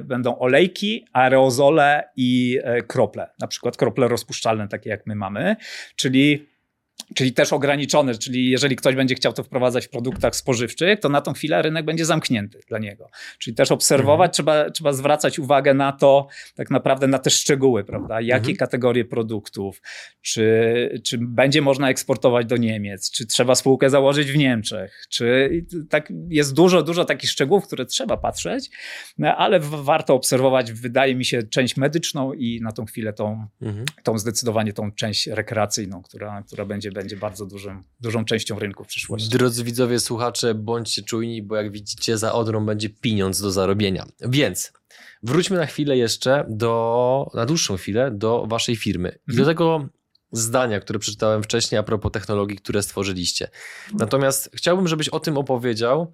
[0.04, 5.56] będą olejki, aerozole i e, krople, na przykład krople rozpuszczalne, takie jak my mamy,
[5.96, 6.55] czyli
[7.16, 11.22] Czyli też ograniczone, czyli jeżeli ktoś będzie chciał to wprowadzać w produktach spożywczych, to na
[11.22, 13.10] tą chwilę rynek będzie zamknięty dla niego.
[13.40, 14.32] Czyli też obserwować, mhm.
[14.32, 18.22] trzeba, trzeba zwracać uwagę na to, tak naprawdę na te szczegóły, prawda?
[18.22, 18.58] Jakie mhm.
[18.58, 19.82] kategorie produktów,
[20.22, 25.50] czy, czy będzie można eksportować do Niemiec, czy trzeba spółkę założyć w Niemczech, czy
[25.90, 28.70] tak jest dużo, dużo takich szczegółów, które trzeba patrzeć,
[29.18, 33.86] no, ale warto obserwować, wydaje mi się, część medyczną i na tą chwilę tą, mhm.
[34.04, 38.88] tą zdecydowanie tą część rekreacyjną, która, która będzie będzie, bardzo dużym, dużą częścią rynku w
[38.88, 39.30] przyszłości.
[39.30, 44.06] Drodzy widzowie, słuchacze, bądźcie czujni, bo jak widzicie, za Odrą będzie pieniądz do zarobienia.
[44.22, 44.74] Więc
[45.24, 49.38] wróćmy na chwilę jeszcze do, na dłuższą chwilę, do waszej firmy i mhm.
[49.38, 49.90] do tego
[50.32, 53.50] zdania, które przeczytałem wcześniej a propos technologii, które stworzyliście.
[53.94, 56.14] Natomiast chciałbym, żebyś o tym opowiedział,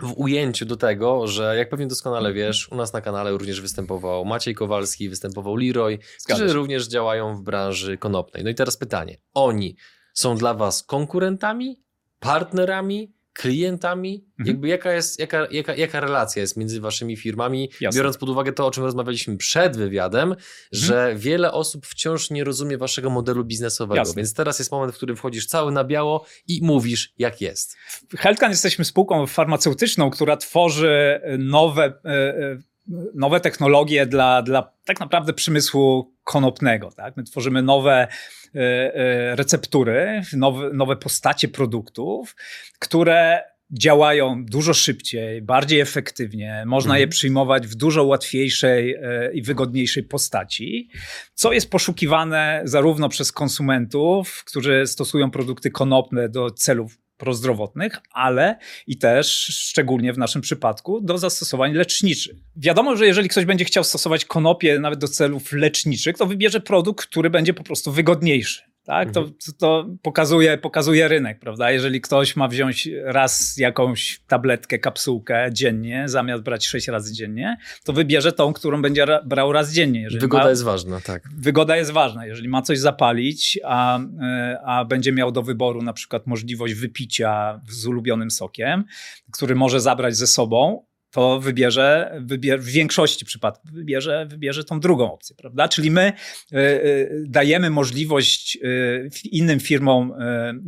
[0.00, 4.24] w ujęciu do tego, że jak pewnie doskonale wiesz, u nas na kanale również występował
[4.24, 8.44] Maciej Kowalski, występował Leroy, którzy również działają w branży konopnej.
[8.44, 9.76] No i teraz pytanie, oni
[10.14, 11.82] są dla was konkurentami,
[12.20, 14.14] partnerami, klientami?
[14.14, 14.46] Mhm.
[14.46, 17.98] Jakby jaka, jest, jaka, jaka, jaka relacja jest między waszymi firmami, Jasne.
[17.98, 20.42] biorąc pod uwagę to, o czym rozmawialiśmy przed wywiadem, mhm.
[20.72, 23.96] że wiele osób wciąż nie rozumie waszego modelu biznesowego.
[23.96, 24.14] Jasne.
[24.14, 27.76] Więc teraz jest moment, w którym wchodzisz cały na biało i mówisz, jak jest.
[28.18, 32.71] Healthcan jesteśmy spółką farmaceutyczną, która tworzy nowe, e, e,
[33.14, 36.90] nowe technologie dla, dla tak naprawdę przemysłu konopnego.
[36.90, 37.16] Tak?
[37.16, 38.08] My tworzymy nowe
[38.54, 42.36] E, e, receptury, nowe, nowe postacie produktów,
[42.78, 47.00] które działają dużo szybciej, bardziej efektywnie, można mhm.
[47.00, 50.88] je przyjmować w dużo łatwiejszej e, i wygodniejszej postaci,
[51.34, 58.98] co jest poszukiwane zarówno przez konsumentów, którzy stosują produkty konopne do celów prozdrowotnych, ale i
[58.98, 59.26] też
[59.68, 62.36] szczególnie w naszym przypadku do zastosowań leczniczych.
[62.56, 67.06] Wiadomo, że jeżeli ktoś będzie chciał stosować konopie nawet do celów leczniczych, to wybierze produkt,
[67.06, 68.71] który będzie po prostu wygodniejszy.
[68.84, 69.36] Tak, to, mhm.
[69.58, 71.70] to pokazuje, pokazuje rynek, prawda?
[71.70, 77.92] Jeżeli ktoś ma wziąć raz jakąś tabletkę, kapsułkę dziennie, zamiast brać sześć razy dziennie, to
[77.92, 80.00] wybierze tą, którą będzie brał raz dziennie.
[80.00, 81.22] Jeżeli wygoda ma, jest ważna, tak.
[81.36, 82.26] Wygoda jest ważna.
[82.26, 87.60] Jeżeli ma coś zapalić, a, e, a będzie miał do wyboru na przykład możliwość wypicia
[87.68, 88.84] z ulubionym sokiem,
[89.32, 95.12] który może zabrać ze sobą, to wybierze, wybierze w większości przypadków wybierze, wybierze tą drugą
[95.12, 95.68] opcję, prawda?
[95.68, 96.12] Czyli my
[96.52, 100.12] y, y, dajemy możliwość y, innym firmom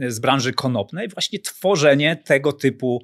[0.09, 3.03] z branży konopnej właśnie tworzenie tego typu,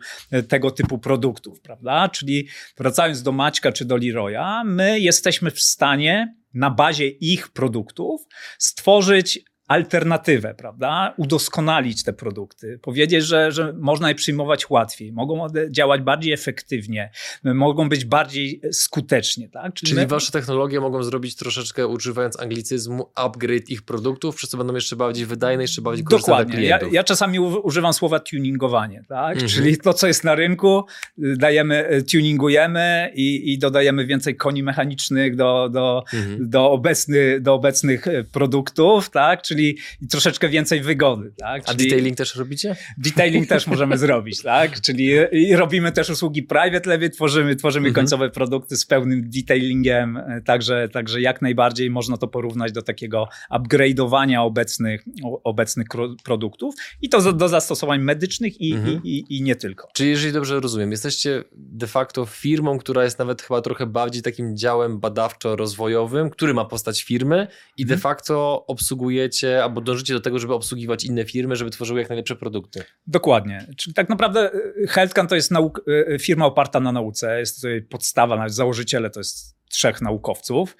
[0.48, 2.08] tego typu produktów, prawda?
[2.08, 8.26] Czyli wracając do Maćka czy do Leroya, my jesteśmy w stanie na bazie ich produktów
[8.58, 11.14] stworzyć alternatywę, prawda?
[11.16, 17.10] Udoskonalić te produkty, powiedzieć, że, że można je przyjmować łatwiej, mogą działać bardziej efektywnie,
[17.44, 19.74] mogą być bardziej skuteczne, tak?
[19.74, 20.06] Czyli, Czyli my...
[20.06, 25.26] wasze technologie mogą zrobić troszeczkę, używając anglicyzmu, upgrade ich produktów, przez co będą jeszcze bardziej
[25.26, 26.52] wydajne, jeszcze bardziej korzystne Dokładnie.
[26.52, 26.92] dla klientów.
[26.92, 29.32] Ja, ja czasami używam słowa tuningowanie, tak?
[29.32, 29.48] Mhm.
[29.48, 30.84] Czyli to, co jest na rynku,
[31.18, 36.50] dajemy, y, tuningujemy i, i dodajemy więcej koni mechanicznych do, do, mhm.
[36.50, 39.42] do, obecny, do obecnych y, produktów, tak?
[39.42, 39.78] Czyli Czyli
[40.10, 41.62] troszeczkę więcej wygody, tak?
[41.66, 42.76] A detailing też robicie?
[42.98, 44.80] Detailing też możemy zrobić, tak?
[44.80, 45.10] Czyli
[45.56, 48.04] robimy też usługi private label, tworzymy, tworzymy mhm.
[48.04, 53.28] końcowe produkty z pełnym detailingiem, e, także, także jak najbardziej można to porównać do takiego
[53.50, 55.04] upgrade'owania obecnych,
[55.44, 55.86] obecnych
[56.24, 59.00] produktów i to do zastosowań medycznych i, mhm.
[59.04, 59.88] i, i, i nie tylko.
[59.94, 64.56] Czyli jeżeli dobrze rozumiem, jesteście de facto firmą, która jest nawet chyba trochę bardziej takim
[64.56, 67.46] działem badawczo-rozwojowym, który ma postać firmy
[67.76, 68.00] i de mhm.
[68.00, 72.84] facto obsługujecie albo dążycie do tego, żeby obsługiwać inne firmy, żeby tworzyły jak najlepsze produkty.
[73.06, 73.66] Dokładnie.
[73.76, 75.52] Czyli tak naprawdę y, HealthCan to jest
[75.88, 80.76] y, firma oparta na nauce, jest to podstawa, nawet założyciele to jest trzech naukowców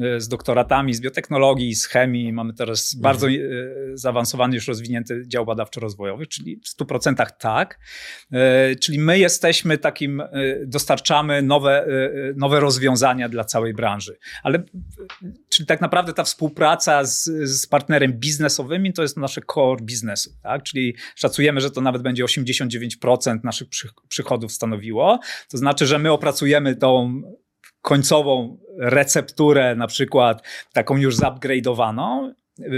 [0.00, 2.32] e, z doktoratami z biotechnologii, z chemii.
[2.32, 3.02] Mamy teraz mhm.
[3.02, 3.32] bardzo e,
[3.94, 7.78] zaawansowany, już rozwinięty dział badawczo-rozwojowy, czyli w 100% tak.
[8.32, 10.22] E, czyli my jesteśmy takim,
[10.66, 11.86] dostarczamy nowe,
[12.36, 14.18] nowe rozwiązania dla całej branży.
[14.42, 14.64] Ale
[15.48, 20.30] czyli tak naprawdę ta współpraca z, z partnerem biznesowym to jest nasze core biznesu.
[20.42, 20.62] Tak?
[20.62, 23.68] Czyli szacujemy, że to nawet będzie 89% naszych
[24.08, 25.20] przychodów stanowiło.
[25.50, 27.22] To znaczy, że my opracujemy tą
[27.84, 32.32] końcową recepturę, na przykład taką już zupgrade'owaną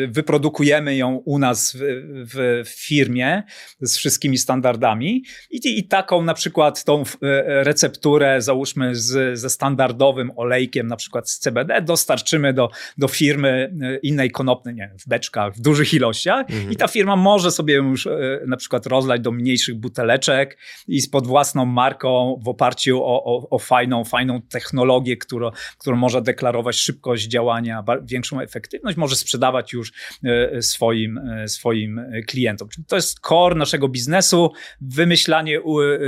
[0.08, 3.42] wyprodukujemy ją u nas w, w, firmie
[3.80, 7.04] z wszystkimi standardami i, i, taką na przykład tą e,
[7.64, 13.96] recepturę załóżmy z, ze standardowym olejkiem na przykład z CBD dostarczymy do, do firmy e,
[13.96, 16.72] innej konopnej, nie w beczkach, w dużych ilościach mhm.
[16.72, 20.58] i ta firma może sobie już e, na przykład rozlać do mniejszych buteleczek
[20.88, 25.96] i z pod własną marką w oparciu o, o, o fajną, fajną technologię, którą, którą
[25.96, 29.92] może deklarować szybkość działania, większą efektywność, może sprzedawać już
[30.24, 32.68] e, swoim, e, swoim klientom.
[32.68, 35.60] Czyli to jest core naszego biznesu, wymyślanie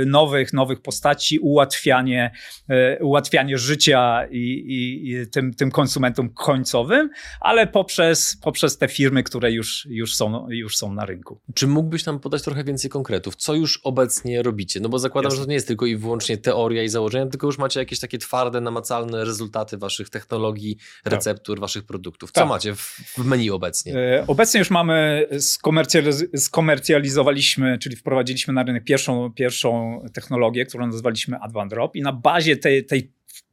[0.05, 2.31] nowych, nowych postaci, ułatwianie,
[2.69, 9.23] e, ułatwianie życia i, i, i tym, tym konsumentom końcowym, ale poprzez, poprzez te firmy,
[9.23, 11.41] które już, już, są, już są na rynku.
[11.53, 13.35] Czy mógłbyś nam podać trochę więcej konkretów?
[13.35, 14.79] Co już obecnie robicie?
[14.79, 15.37] No bo zakładam, Jasne.
[15.37, 18.17] że to nie jest tylko i wyłącznie teoria i założenia, tylko już macie jakieś takie
[18.17, 21.13] twarde, namacalne rezultaty waszych technologii, tak.
[21.13, 21.61] receptur, tak.
[21.61, 22.31] waszych produktów.
[22.31, 22.49] Co tak.
[22.49, 22.81] macie w,
[23.17, 23.97] w menu obecnie?
[23.97, 31.39] E, obecnie już mamy, skomercjaliz skomercjalizowaliśmy, czyli wprowadziliśmy na rynek pierwszą, pierwszą technologię, którą nazwaliśmy
[31.39, 33.11] AdvanDrop i na bazie tej, tej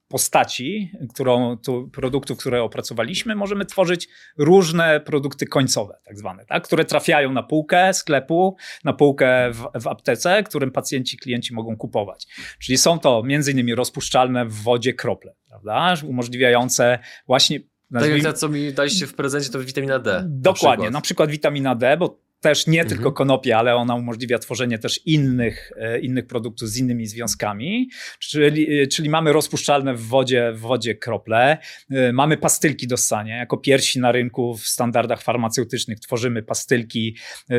[0.08, 6.64] postaci, którą, tu, produktów, które opracowaliśmy, możemy tworzyć różne produkty końcowe, tak zwane, tak?
[6.64, 12.26] które trafiają na półkę sklepu, na półkę w, w aptece, którym pacjenci, klienci mogą kupować.
[12.58, 15.94] Czyli są to między innymi rozpuszczalne w wodzie krople, prawda?
[16.06, 17.60] umożliwiające właśnie
[17.92, 20.24] tak jak co mi daliście w prezencie, to witamina D.
[20.28, 22.88] Dokładnie, na przykład, na przykład witamina D, bo też nie mhm.
[22.88, 27.88] tylko konopie, ale ona umożliwia tworzenie też innych, e, innych produktów z innymi związkami.
[28.18, 31.58] Czyli, e, czyli mamy rozpuszczalne w wodzie, w wodzie krople,
[31.90, 33.36] e, mamy pastylki do ssania.
[33.36, 37.16] Jako pierwsi na rynku w standardach farmaceutycznych tworzymy pastylki,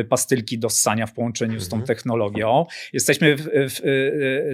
[0.08, 1.64] pastylki do ssania w połączeniu mhm.
[1.64, 1.86] z tą mhm.
[1.86, 2.64] technologią.
[2.92, 3.80] Jesteśmy w, w,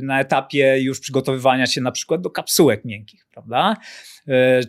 [0.02, 3.76] na etapie już przygotowywania się na przykład do kapsułek miękkich, prawda?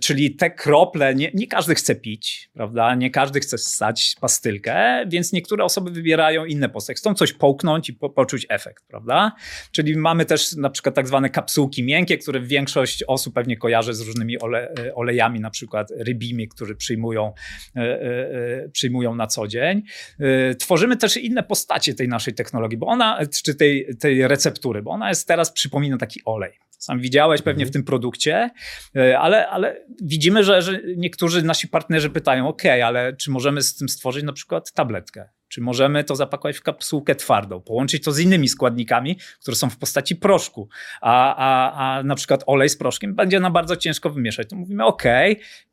[0.01, 2.95] Czyli te krople, nie, nie każdy chce pić, prawda?
[2.95, 6.97] Nie każdy chce ssać pastylkę, więc niektóre osoby wybierają inne postacie.
[6.97, 9.31] Chcą coś połknąć i po, poczuć efekt, prawda?
[9.71, 14.01] Czyli mamy też na przykład tak zwane kapsułki miękkie, które większość osób pewnie kojarzy z
[14.01, 17.33] różnymi ole, e, olejami, na przykład rybimi, które przyjmują,
[17.75, 19.81] e, przyjmują na co dzień.
[20.59, 25.09] Tworzymy też inne postacie tej naszej technologii, bo ona, czy tej, tej receptury, bo ona
[25.09, 26.59] jest teraz, przypomina taki olej.
[26.85, 27.69] Sam widziałeś pewnie mhm.
[27.69, 28.49] w tym produkcie,
[28.95, 33.75] e, ale, ale widzimy, że, że niektórzy nasi partnerzy pytają, OK, ale czy możemy z
[33.75, 35.29] tym stworzyć na przykład tabletkę?
[35.47, 39.77] Czy możemy to zapakować w kapsułkę twardą, połączyć to z innymi składnikami, które są w
[39.77, 40.69] postaci proszku,
[41.01, 44.49] a, a, a na przykład olej z proszkiem będzie nam bardzo ciężko wymieszać.
[44.49, 45.03] To mówimy, OK,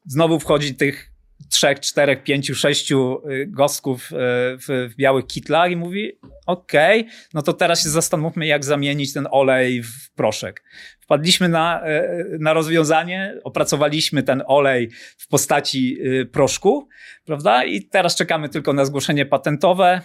[0.07, 1.12] znowu wchodzi tych
[1.51, 4.15] trzech, czterech, pięciu, sześciu y, gostków y,
[4.59, 6.13] w, w białych kitlach i mówi,
[6.47, 10.65] okej, okay, no to teraz się zastanówmy, jak zamienić ten olej w proszek.
[11.01, 15.99] Wpadliśmy na, y, na rozwiązanie, opracowaliśmy ten olej w postaci
[16.33, 16.89] proszku,
[17.25, 17.65] prawda?
[17.65, 20.01] I teraz czekamy tylko na zgłoszenie patentowe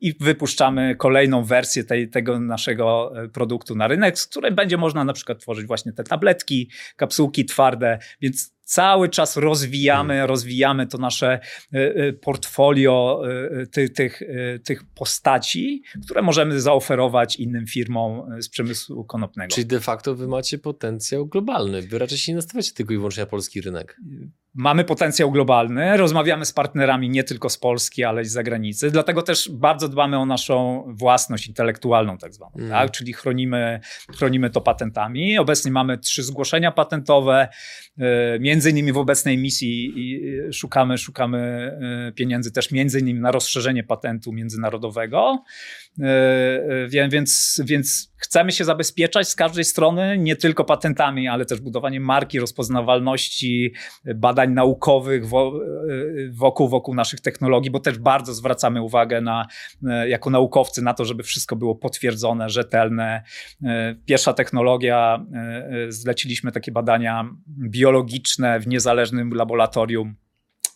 [0.00, 5.12] i wypuszczamy kolejną wersję tej, tego naszego produktu na rynek, z której będzie można na
[5.12, 10.28] przykład tworzyć właśnie te tabletki, kapsułki twarde, więc cały czas rozwijamy, hmm.
[10.28, 11.40] rozwijamy to nasze e,
[11.78, 13.22] e, portfolio
[13.62, 14.22] e, tych, tych,
[14.64, 19.54] tych postaci, które możemy zaoferować innym firmom z przemysłu konopnego.
[19.54, 21.82] Czyli de facto wy macie potencjał globalny.
[21.82, 23.96] Wy raczej się nie nastawiacie tylko i wyłącznie na polski rynek.
[24.54, 28.90] Mamy potencjał globalny, rozmawiamy z partnerami nie tylko z Polski, ale i z zagranicy.
[28.90, 32.70] Dlatego też bardzo dbamy o naszą własność intelektualną, tak zwaną, mm.
[32.70, 32.90] tak?
[32.90, 33.80] czyli chronimy,
[34.16, 35.38] chronimy to patentami.
[35.38, 37.48] Obecnie mamy trzy zgłoszenia patentowe,
[37.98, 39.94] e, między innymi w obecnej misji
[40.52, 41.38] szukamy, szukamy
[42.08, 45.44] e, pieniędzy też między innymi na rozszerzenie patentu międzynarodowego.
[46.00, 52.02] E, więc, więc chcemy się zabezpieczać z każdej strony, nie tylko patentami, ale też budowaniem
[52.02, 53.72] marki, rozpoznawalności,
[54.14, 55.24] badań naukowych
[56.32, 59.46] wokół, wokół naszych technologii, bo też bardzo zwracamy uwagę na,
[60.06, 63.22] jako naukowcy na to, żeby wszystko było potwierdzone, rzetelne.
[64.06, 65.26] Pierwsza technologia,
[65.88, 70.14] zleciliśmy takie badania biologiczne w niezależnym laboratorium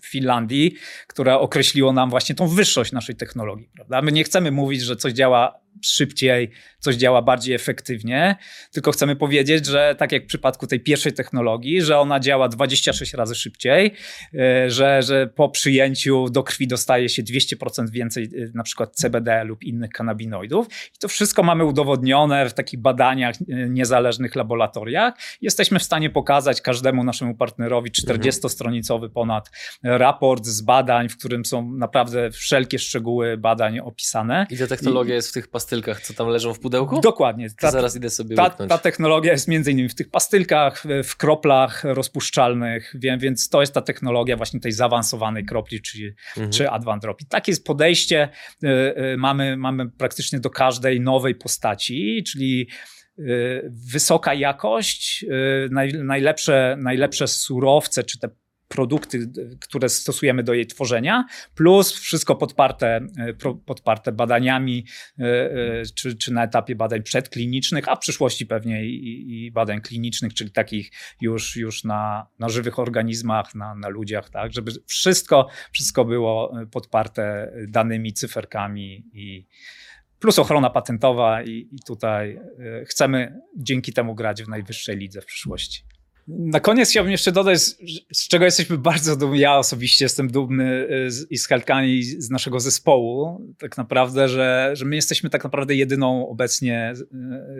[0.05, 0.75] Finlandii,
[1.07, 3.69] które określiło nam właśnie tą wyższość naszej technologii.
[3.75, 4.03] Prawda?
[4.03, 8.37] My nie chcemy mówić, że coś działa szybciej, coś działa bardziej efektywnie,
[8.73, 13.15] tylko chcemy powiedzieć, że tak jak w przypadku tej pierwszej technologii, że ona działa 26
[13.15, 13.95] razy szybciej,
[14.35, 19.45] e, że, że po przyjęciu do krwi dostaje się 200% więcej e, na przykład CBD
[19.45, 20.67] lub innych kanabinoidów.
[20.67, 25.15] I to wszystko mamy udowodnione w takich badaniach e, niezależnych laboratoriach.
[25.41, 29.51] Jesteśmy w stanie pokazać każdemu naszemu partnerowi 40-stronicowy ponad
[29.83, 34.47] raport z badań, w którym są naprawdę wszelkie szczegóły badań opisane.
[34.51, 37.01] I ta technologia I, jest w tych pastylkach co tam leżą w pudełku?
[37.01, 37.49] Dokładnie.
[37.61, 41.85] Ta, zaraz idę sobie ta, ta, technologia jest między innymi w tych pastylkach, w kroplach
[41.85, 46.53] rozpuszczalnych, więc to jest ta technologia właśnie tej zaawansowanej kropli, czy, mhm.
[46.53, 47.21] czy Advanced Drop.
[47.21, 48.29] I takie jest podejście
[48.65, 52.69] y, y, mamy, mamy praktycznie do każdej nowej postaci, czyli
[53.19, 55.25] y, wysoka jakość,
[56.03, 58.29] najlepsze, najlepsze surowce, czy te
[58.79, 61.25] produkty, które stosujemy do jej tworzenia,
[61.55, 63.35] plus wszystko podparte, e,
[63.67, 64.87] podparte badaniami,
[65.19, 69.81] e, e, czy, czy na etapie badań przedklinicznych, a w przyszłości pewnie i, i badań
[69.81, 75.49] klinicznych, czyli takich już, już na, na żywych organizmach, na, na ludziach, tak, żeby wszystko,
[75.73, 79.47] wszystko było podparte danymi, cyferkami i
[80.19, 82.41] plus ochrona patentowa i, i tutaj
[82.87, 85.98] chcemy dzięki temu grać w najwyższej lidze w przyszłości.
[86.29, 87.61] Na koniec chciałbym jeszcze dodać,
[88.13, 89.41] z czego jesteśmy bardzo dumni.
[89.41, 93.41] Ja osobiście jestem dumny y, z, i z Helkani, z naszego zespołu.
[93.59, 96.95] Tak naprawdę, że, że my jesteśmy tak naprawdę jedyną obecnie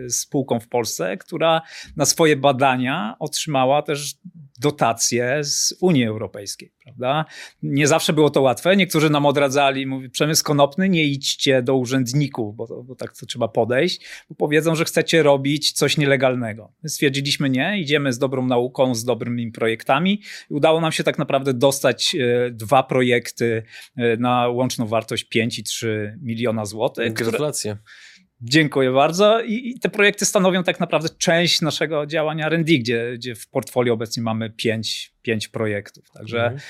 [0.05, 1.61] y, spółką w Polsce, która
[1.95, 4.15] na swoje badania otrzymała też
[4.59, 7.25] dotacje z Unii Europejskiej, prawda?
[7.63, 8.75] Nie zawsze było to łatwe.
[8.75, 13.47] Niektórzy nam odradzali, mówi, przemysł konopny, nie idźcie do urzędników, bo, bo tak to trzeba
[13.47, 16.71] podejść, bo powiedzą, że chcecie robić coś nielegalnego.
[16.83, 18.58] My stwierdziliśmy nie, idziemy z dobrą nauką,
[18.95, 23.63] z dobrymi projektami i udało nam się tak naprawdę dostać e, dwa projekty
[23.97, 25.87] e, na łączną wartość 5,3
[26.21, 27.13] miliona złotych.
[27.13, 27.71] Gratulacje.
[27.71, 28.08] Które,
[28.41, 29.41] Dziękuję bardzo.
[29.41, 34.23] I, te projekty stanowią tak naprawdę część naszego działania R&D, gdzie, gdzie w portfolio obecnie
[34.23, 36.11] mamy pięć, pięć projektów.
[36.11, 36.43] Także...
[36.43, 36.61] Mhm.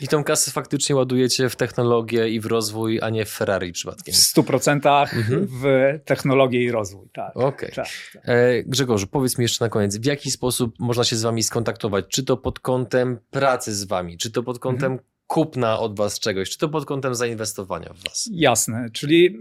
[0.00, 4.14] I tą kasę faktycznie ładujecie w technologię i w rozwój, a nie w Ferrari przypadkiem.
[4.14, 5.46] W 100% mhm.
[5.50, 5.64] w
[6.04, 7.36] technologię i rozwój, tak.
[7.36, 7.70] Okay.
[7.70, 8.22] Tak, tak.
[8.24, 12.04] E, Grzegorzu, powiedz mi jeszcze na koniec, w jaki sposób można się z wami skontaktować?
[12.08, 16.20] Czy to pod kątem pracy z wami, czy to pod kątem mhm kupna od was
[16.20, 18.28] czegoś, czy to pod kątem zainwestowania w was?
[18.32, 19.38] Jasne, czyli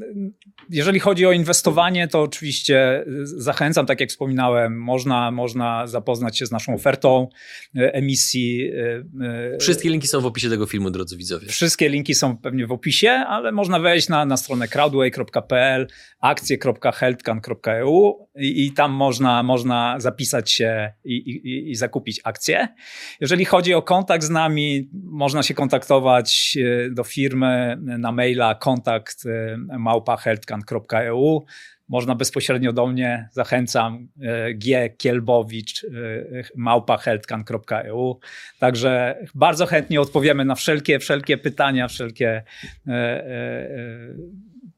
[0.69, 6.51] jeżeli chodzi o inwestowanie, to oczywiście zachęcam, tak jak wspominałem, można, można zapoznać się z
[6.51, 7.27] naszą ofertą
[7.75, 8.71] e, emisji.
[8.71, 9.03] E,
[9.53, 11.47] e, Wszystkie linki są w opisie tego filmu, drodzy widzowie.
[11.47, 15.87] Wszystkie linki są pewnie w opisie, ale można wejść na, na stronę crowdway.pl,
[16.19, 22.67] akcje.healthcan.eu i, i, tam można, można zapisać się i, i, i zakupić akcje.
[23.21, 28.55] Jeżeli chodzi o kontakt z nami, można się kontaktować kontaktować e, do firmy na maila
[28.55, 31.45] kontakt e, małpahealthcan.eu.
[31.89, 35.85] Można bezpośrednio do mnie, zachęcam, e, g kielbowicz
[36.55, 38.19] małpahealthcan.eu.
[38.59, 42.43] Także bardzo chętnie odpowiemy na wszelkie, wszelkie pytania, wszelkie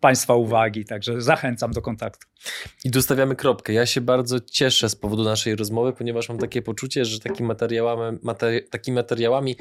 [0.03, 2.27] Państwa uwagi, także zachęcam do kontaktu.
[2.83, 3.73] I dostawiamy kropkę.
[3.73, 8.17] Ja się bardzo cieszę z powodu naszej rozmowy, ponieważ mam takie poczucie, że takimi materiałami,
[8.23, 9.55] materi takimi materiałami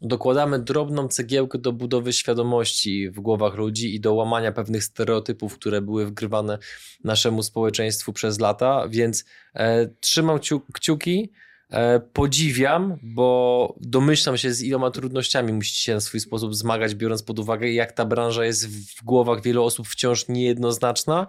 [0.00, 5.80] dokładamy drobną cegiełkę do budowy świadomości w głowach ludzi i do łamania pewnych stereotypów, które
[5.80, 6.58] były wgrywane
[7.04, 9.24] naszemu społeczeństwu przez lata, więc
[9.54, 10.38] e, trzymam
[10.72, 11.32] kciuki.
[11.70, 17.22] E, podziwiam, bo domyślam się, z iloma trudnościami musicie się na swój sposób zmagać, biorąc
[17.22, 21.26] pod uwagę, jak ta branża jest w głowach wielu osób wciąż niejednoznaczna,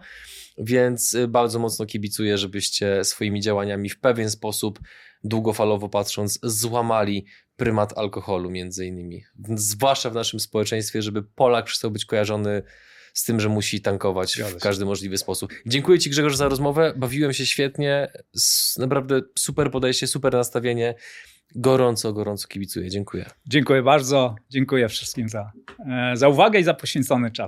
[0.57, 4.79] więc y, bardzo mocno kibicuję, żebyście swoimi działaniami w pewien sposób,
[5.23, 7.25] długofalowo patrząc, złamali
[7.55, 9.23] prymat alkoholu między innymi.
[9.55, 12.63] Zwłaszcza w naszym społeczeństwie, żeby Polak przestał być kojarzony
[13.13, 15.53] z tym, że musi tankować w każdy możliwy sposób.
[15.65, 18.11] Dziękuję Ci Grzegorz za rozmowę, bawiłem się świetnie,
[18.77, 20.95] naprawdę super podejście, super nastawienie.
[21.55, 22.89] Gorąco, gorąco kibicuję.
[22.89, 23.25] Dziękuję.
[23.45, 24.35] Dziękuję bardzo.
[24.49, 25.51] Dziękuję wszystkim za,
[25.89, 27.47] e, za uwagę i za poświęcony czas.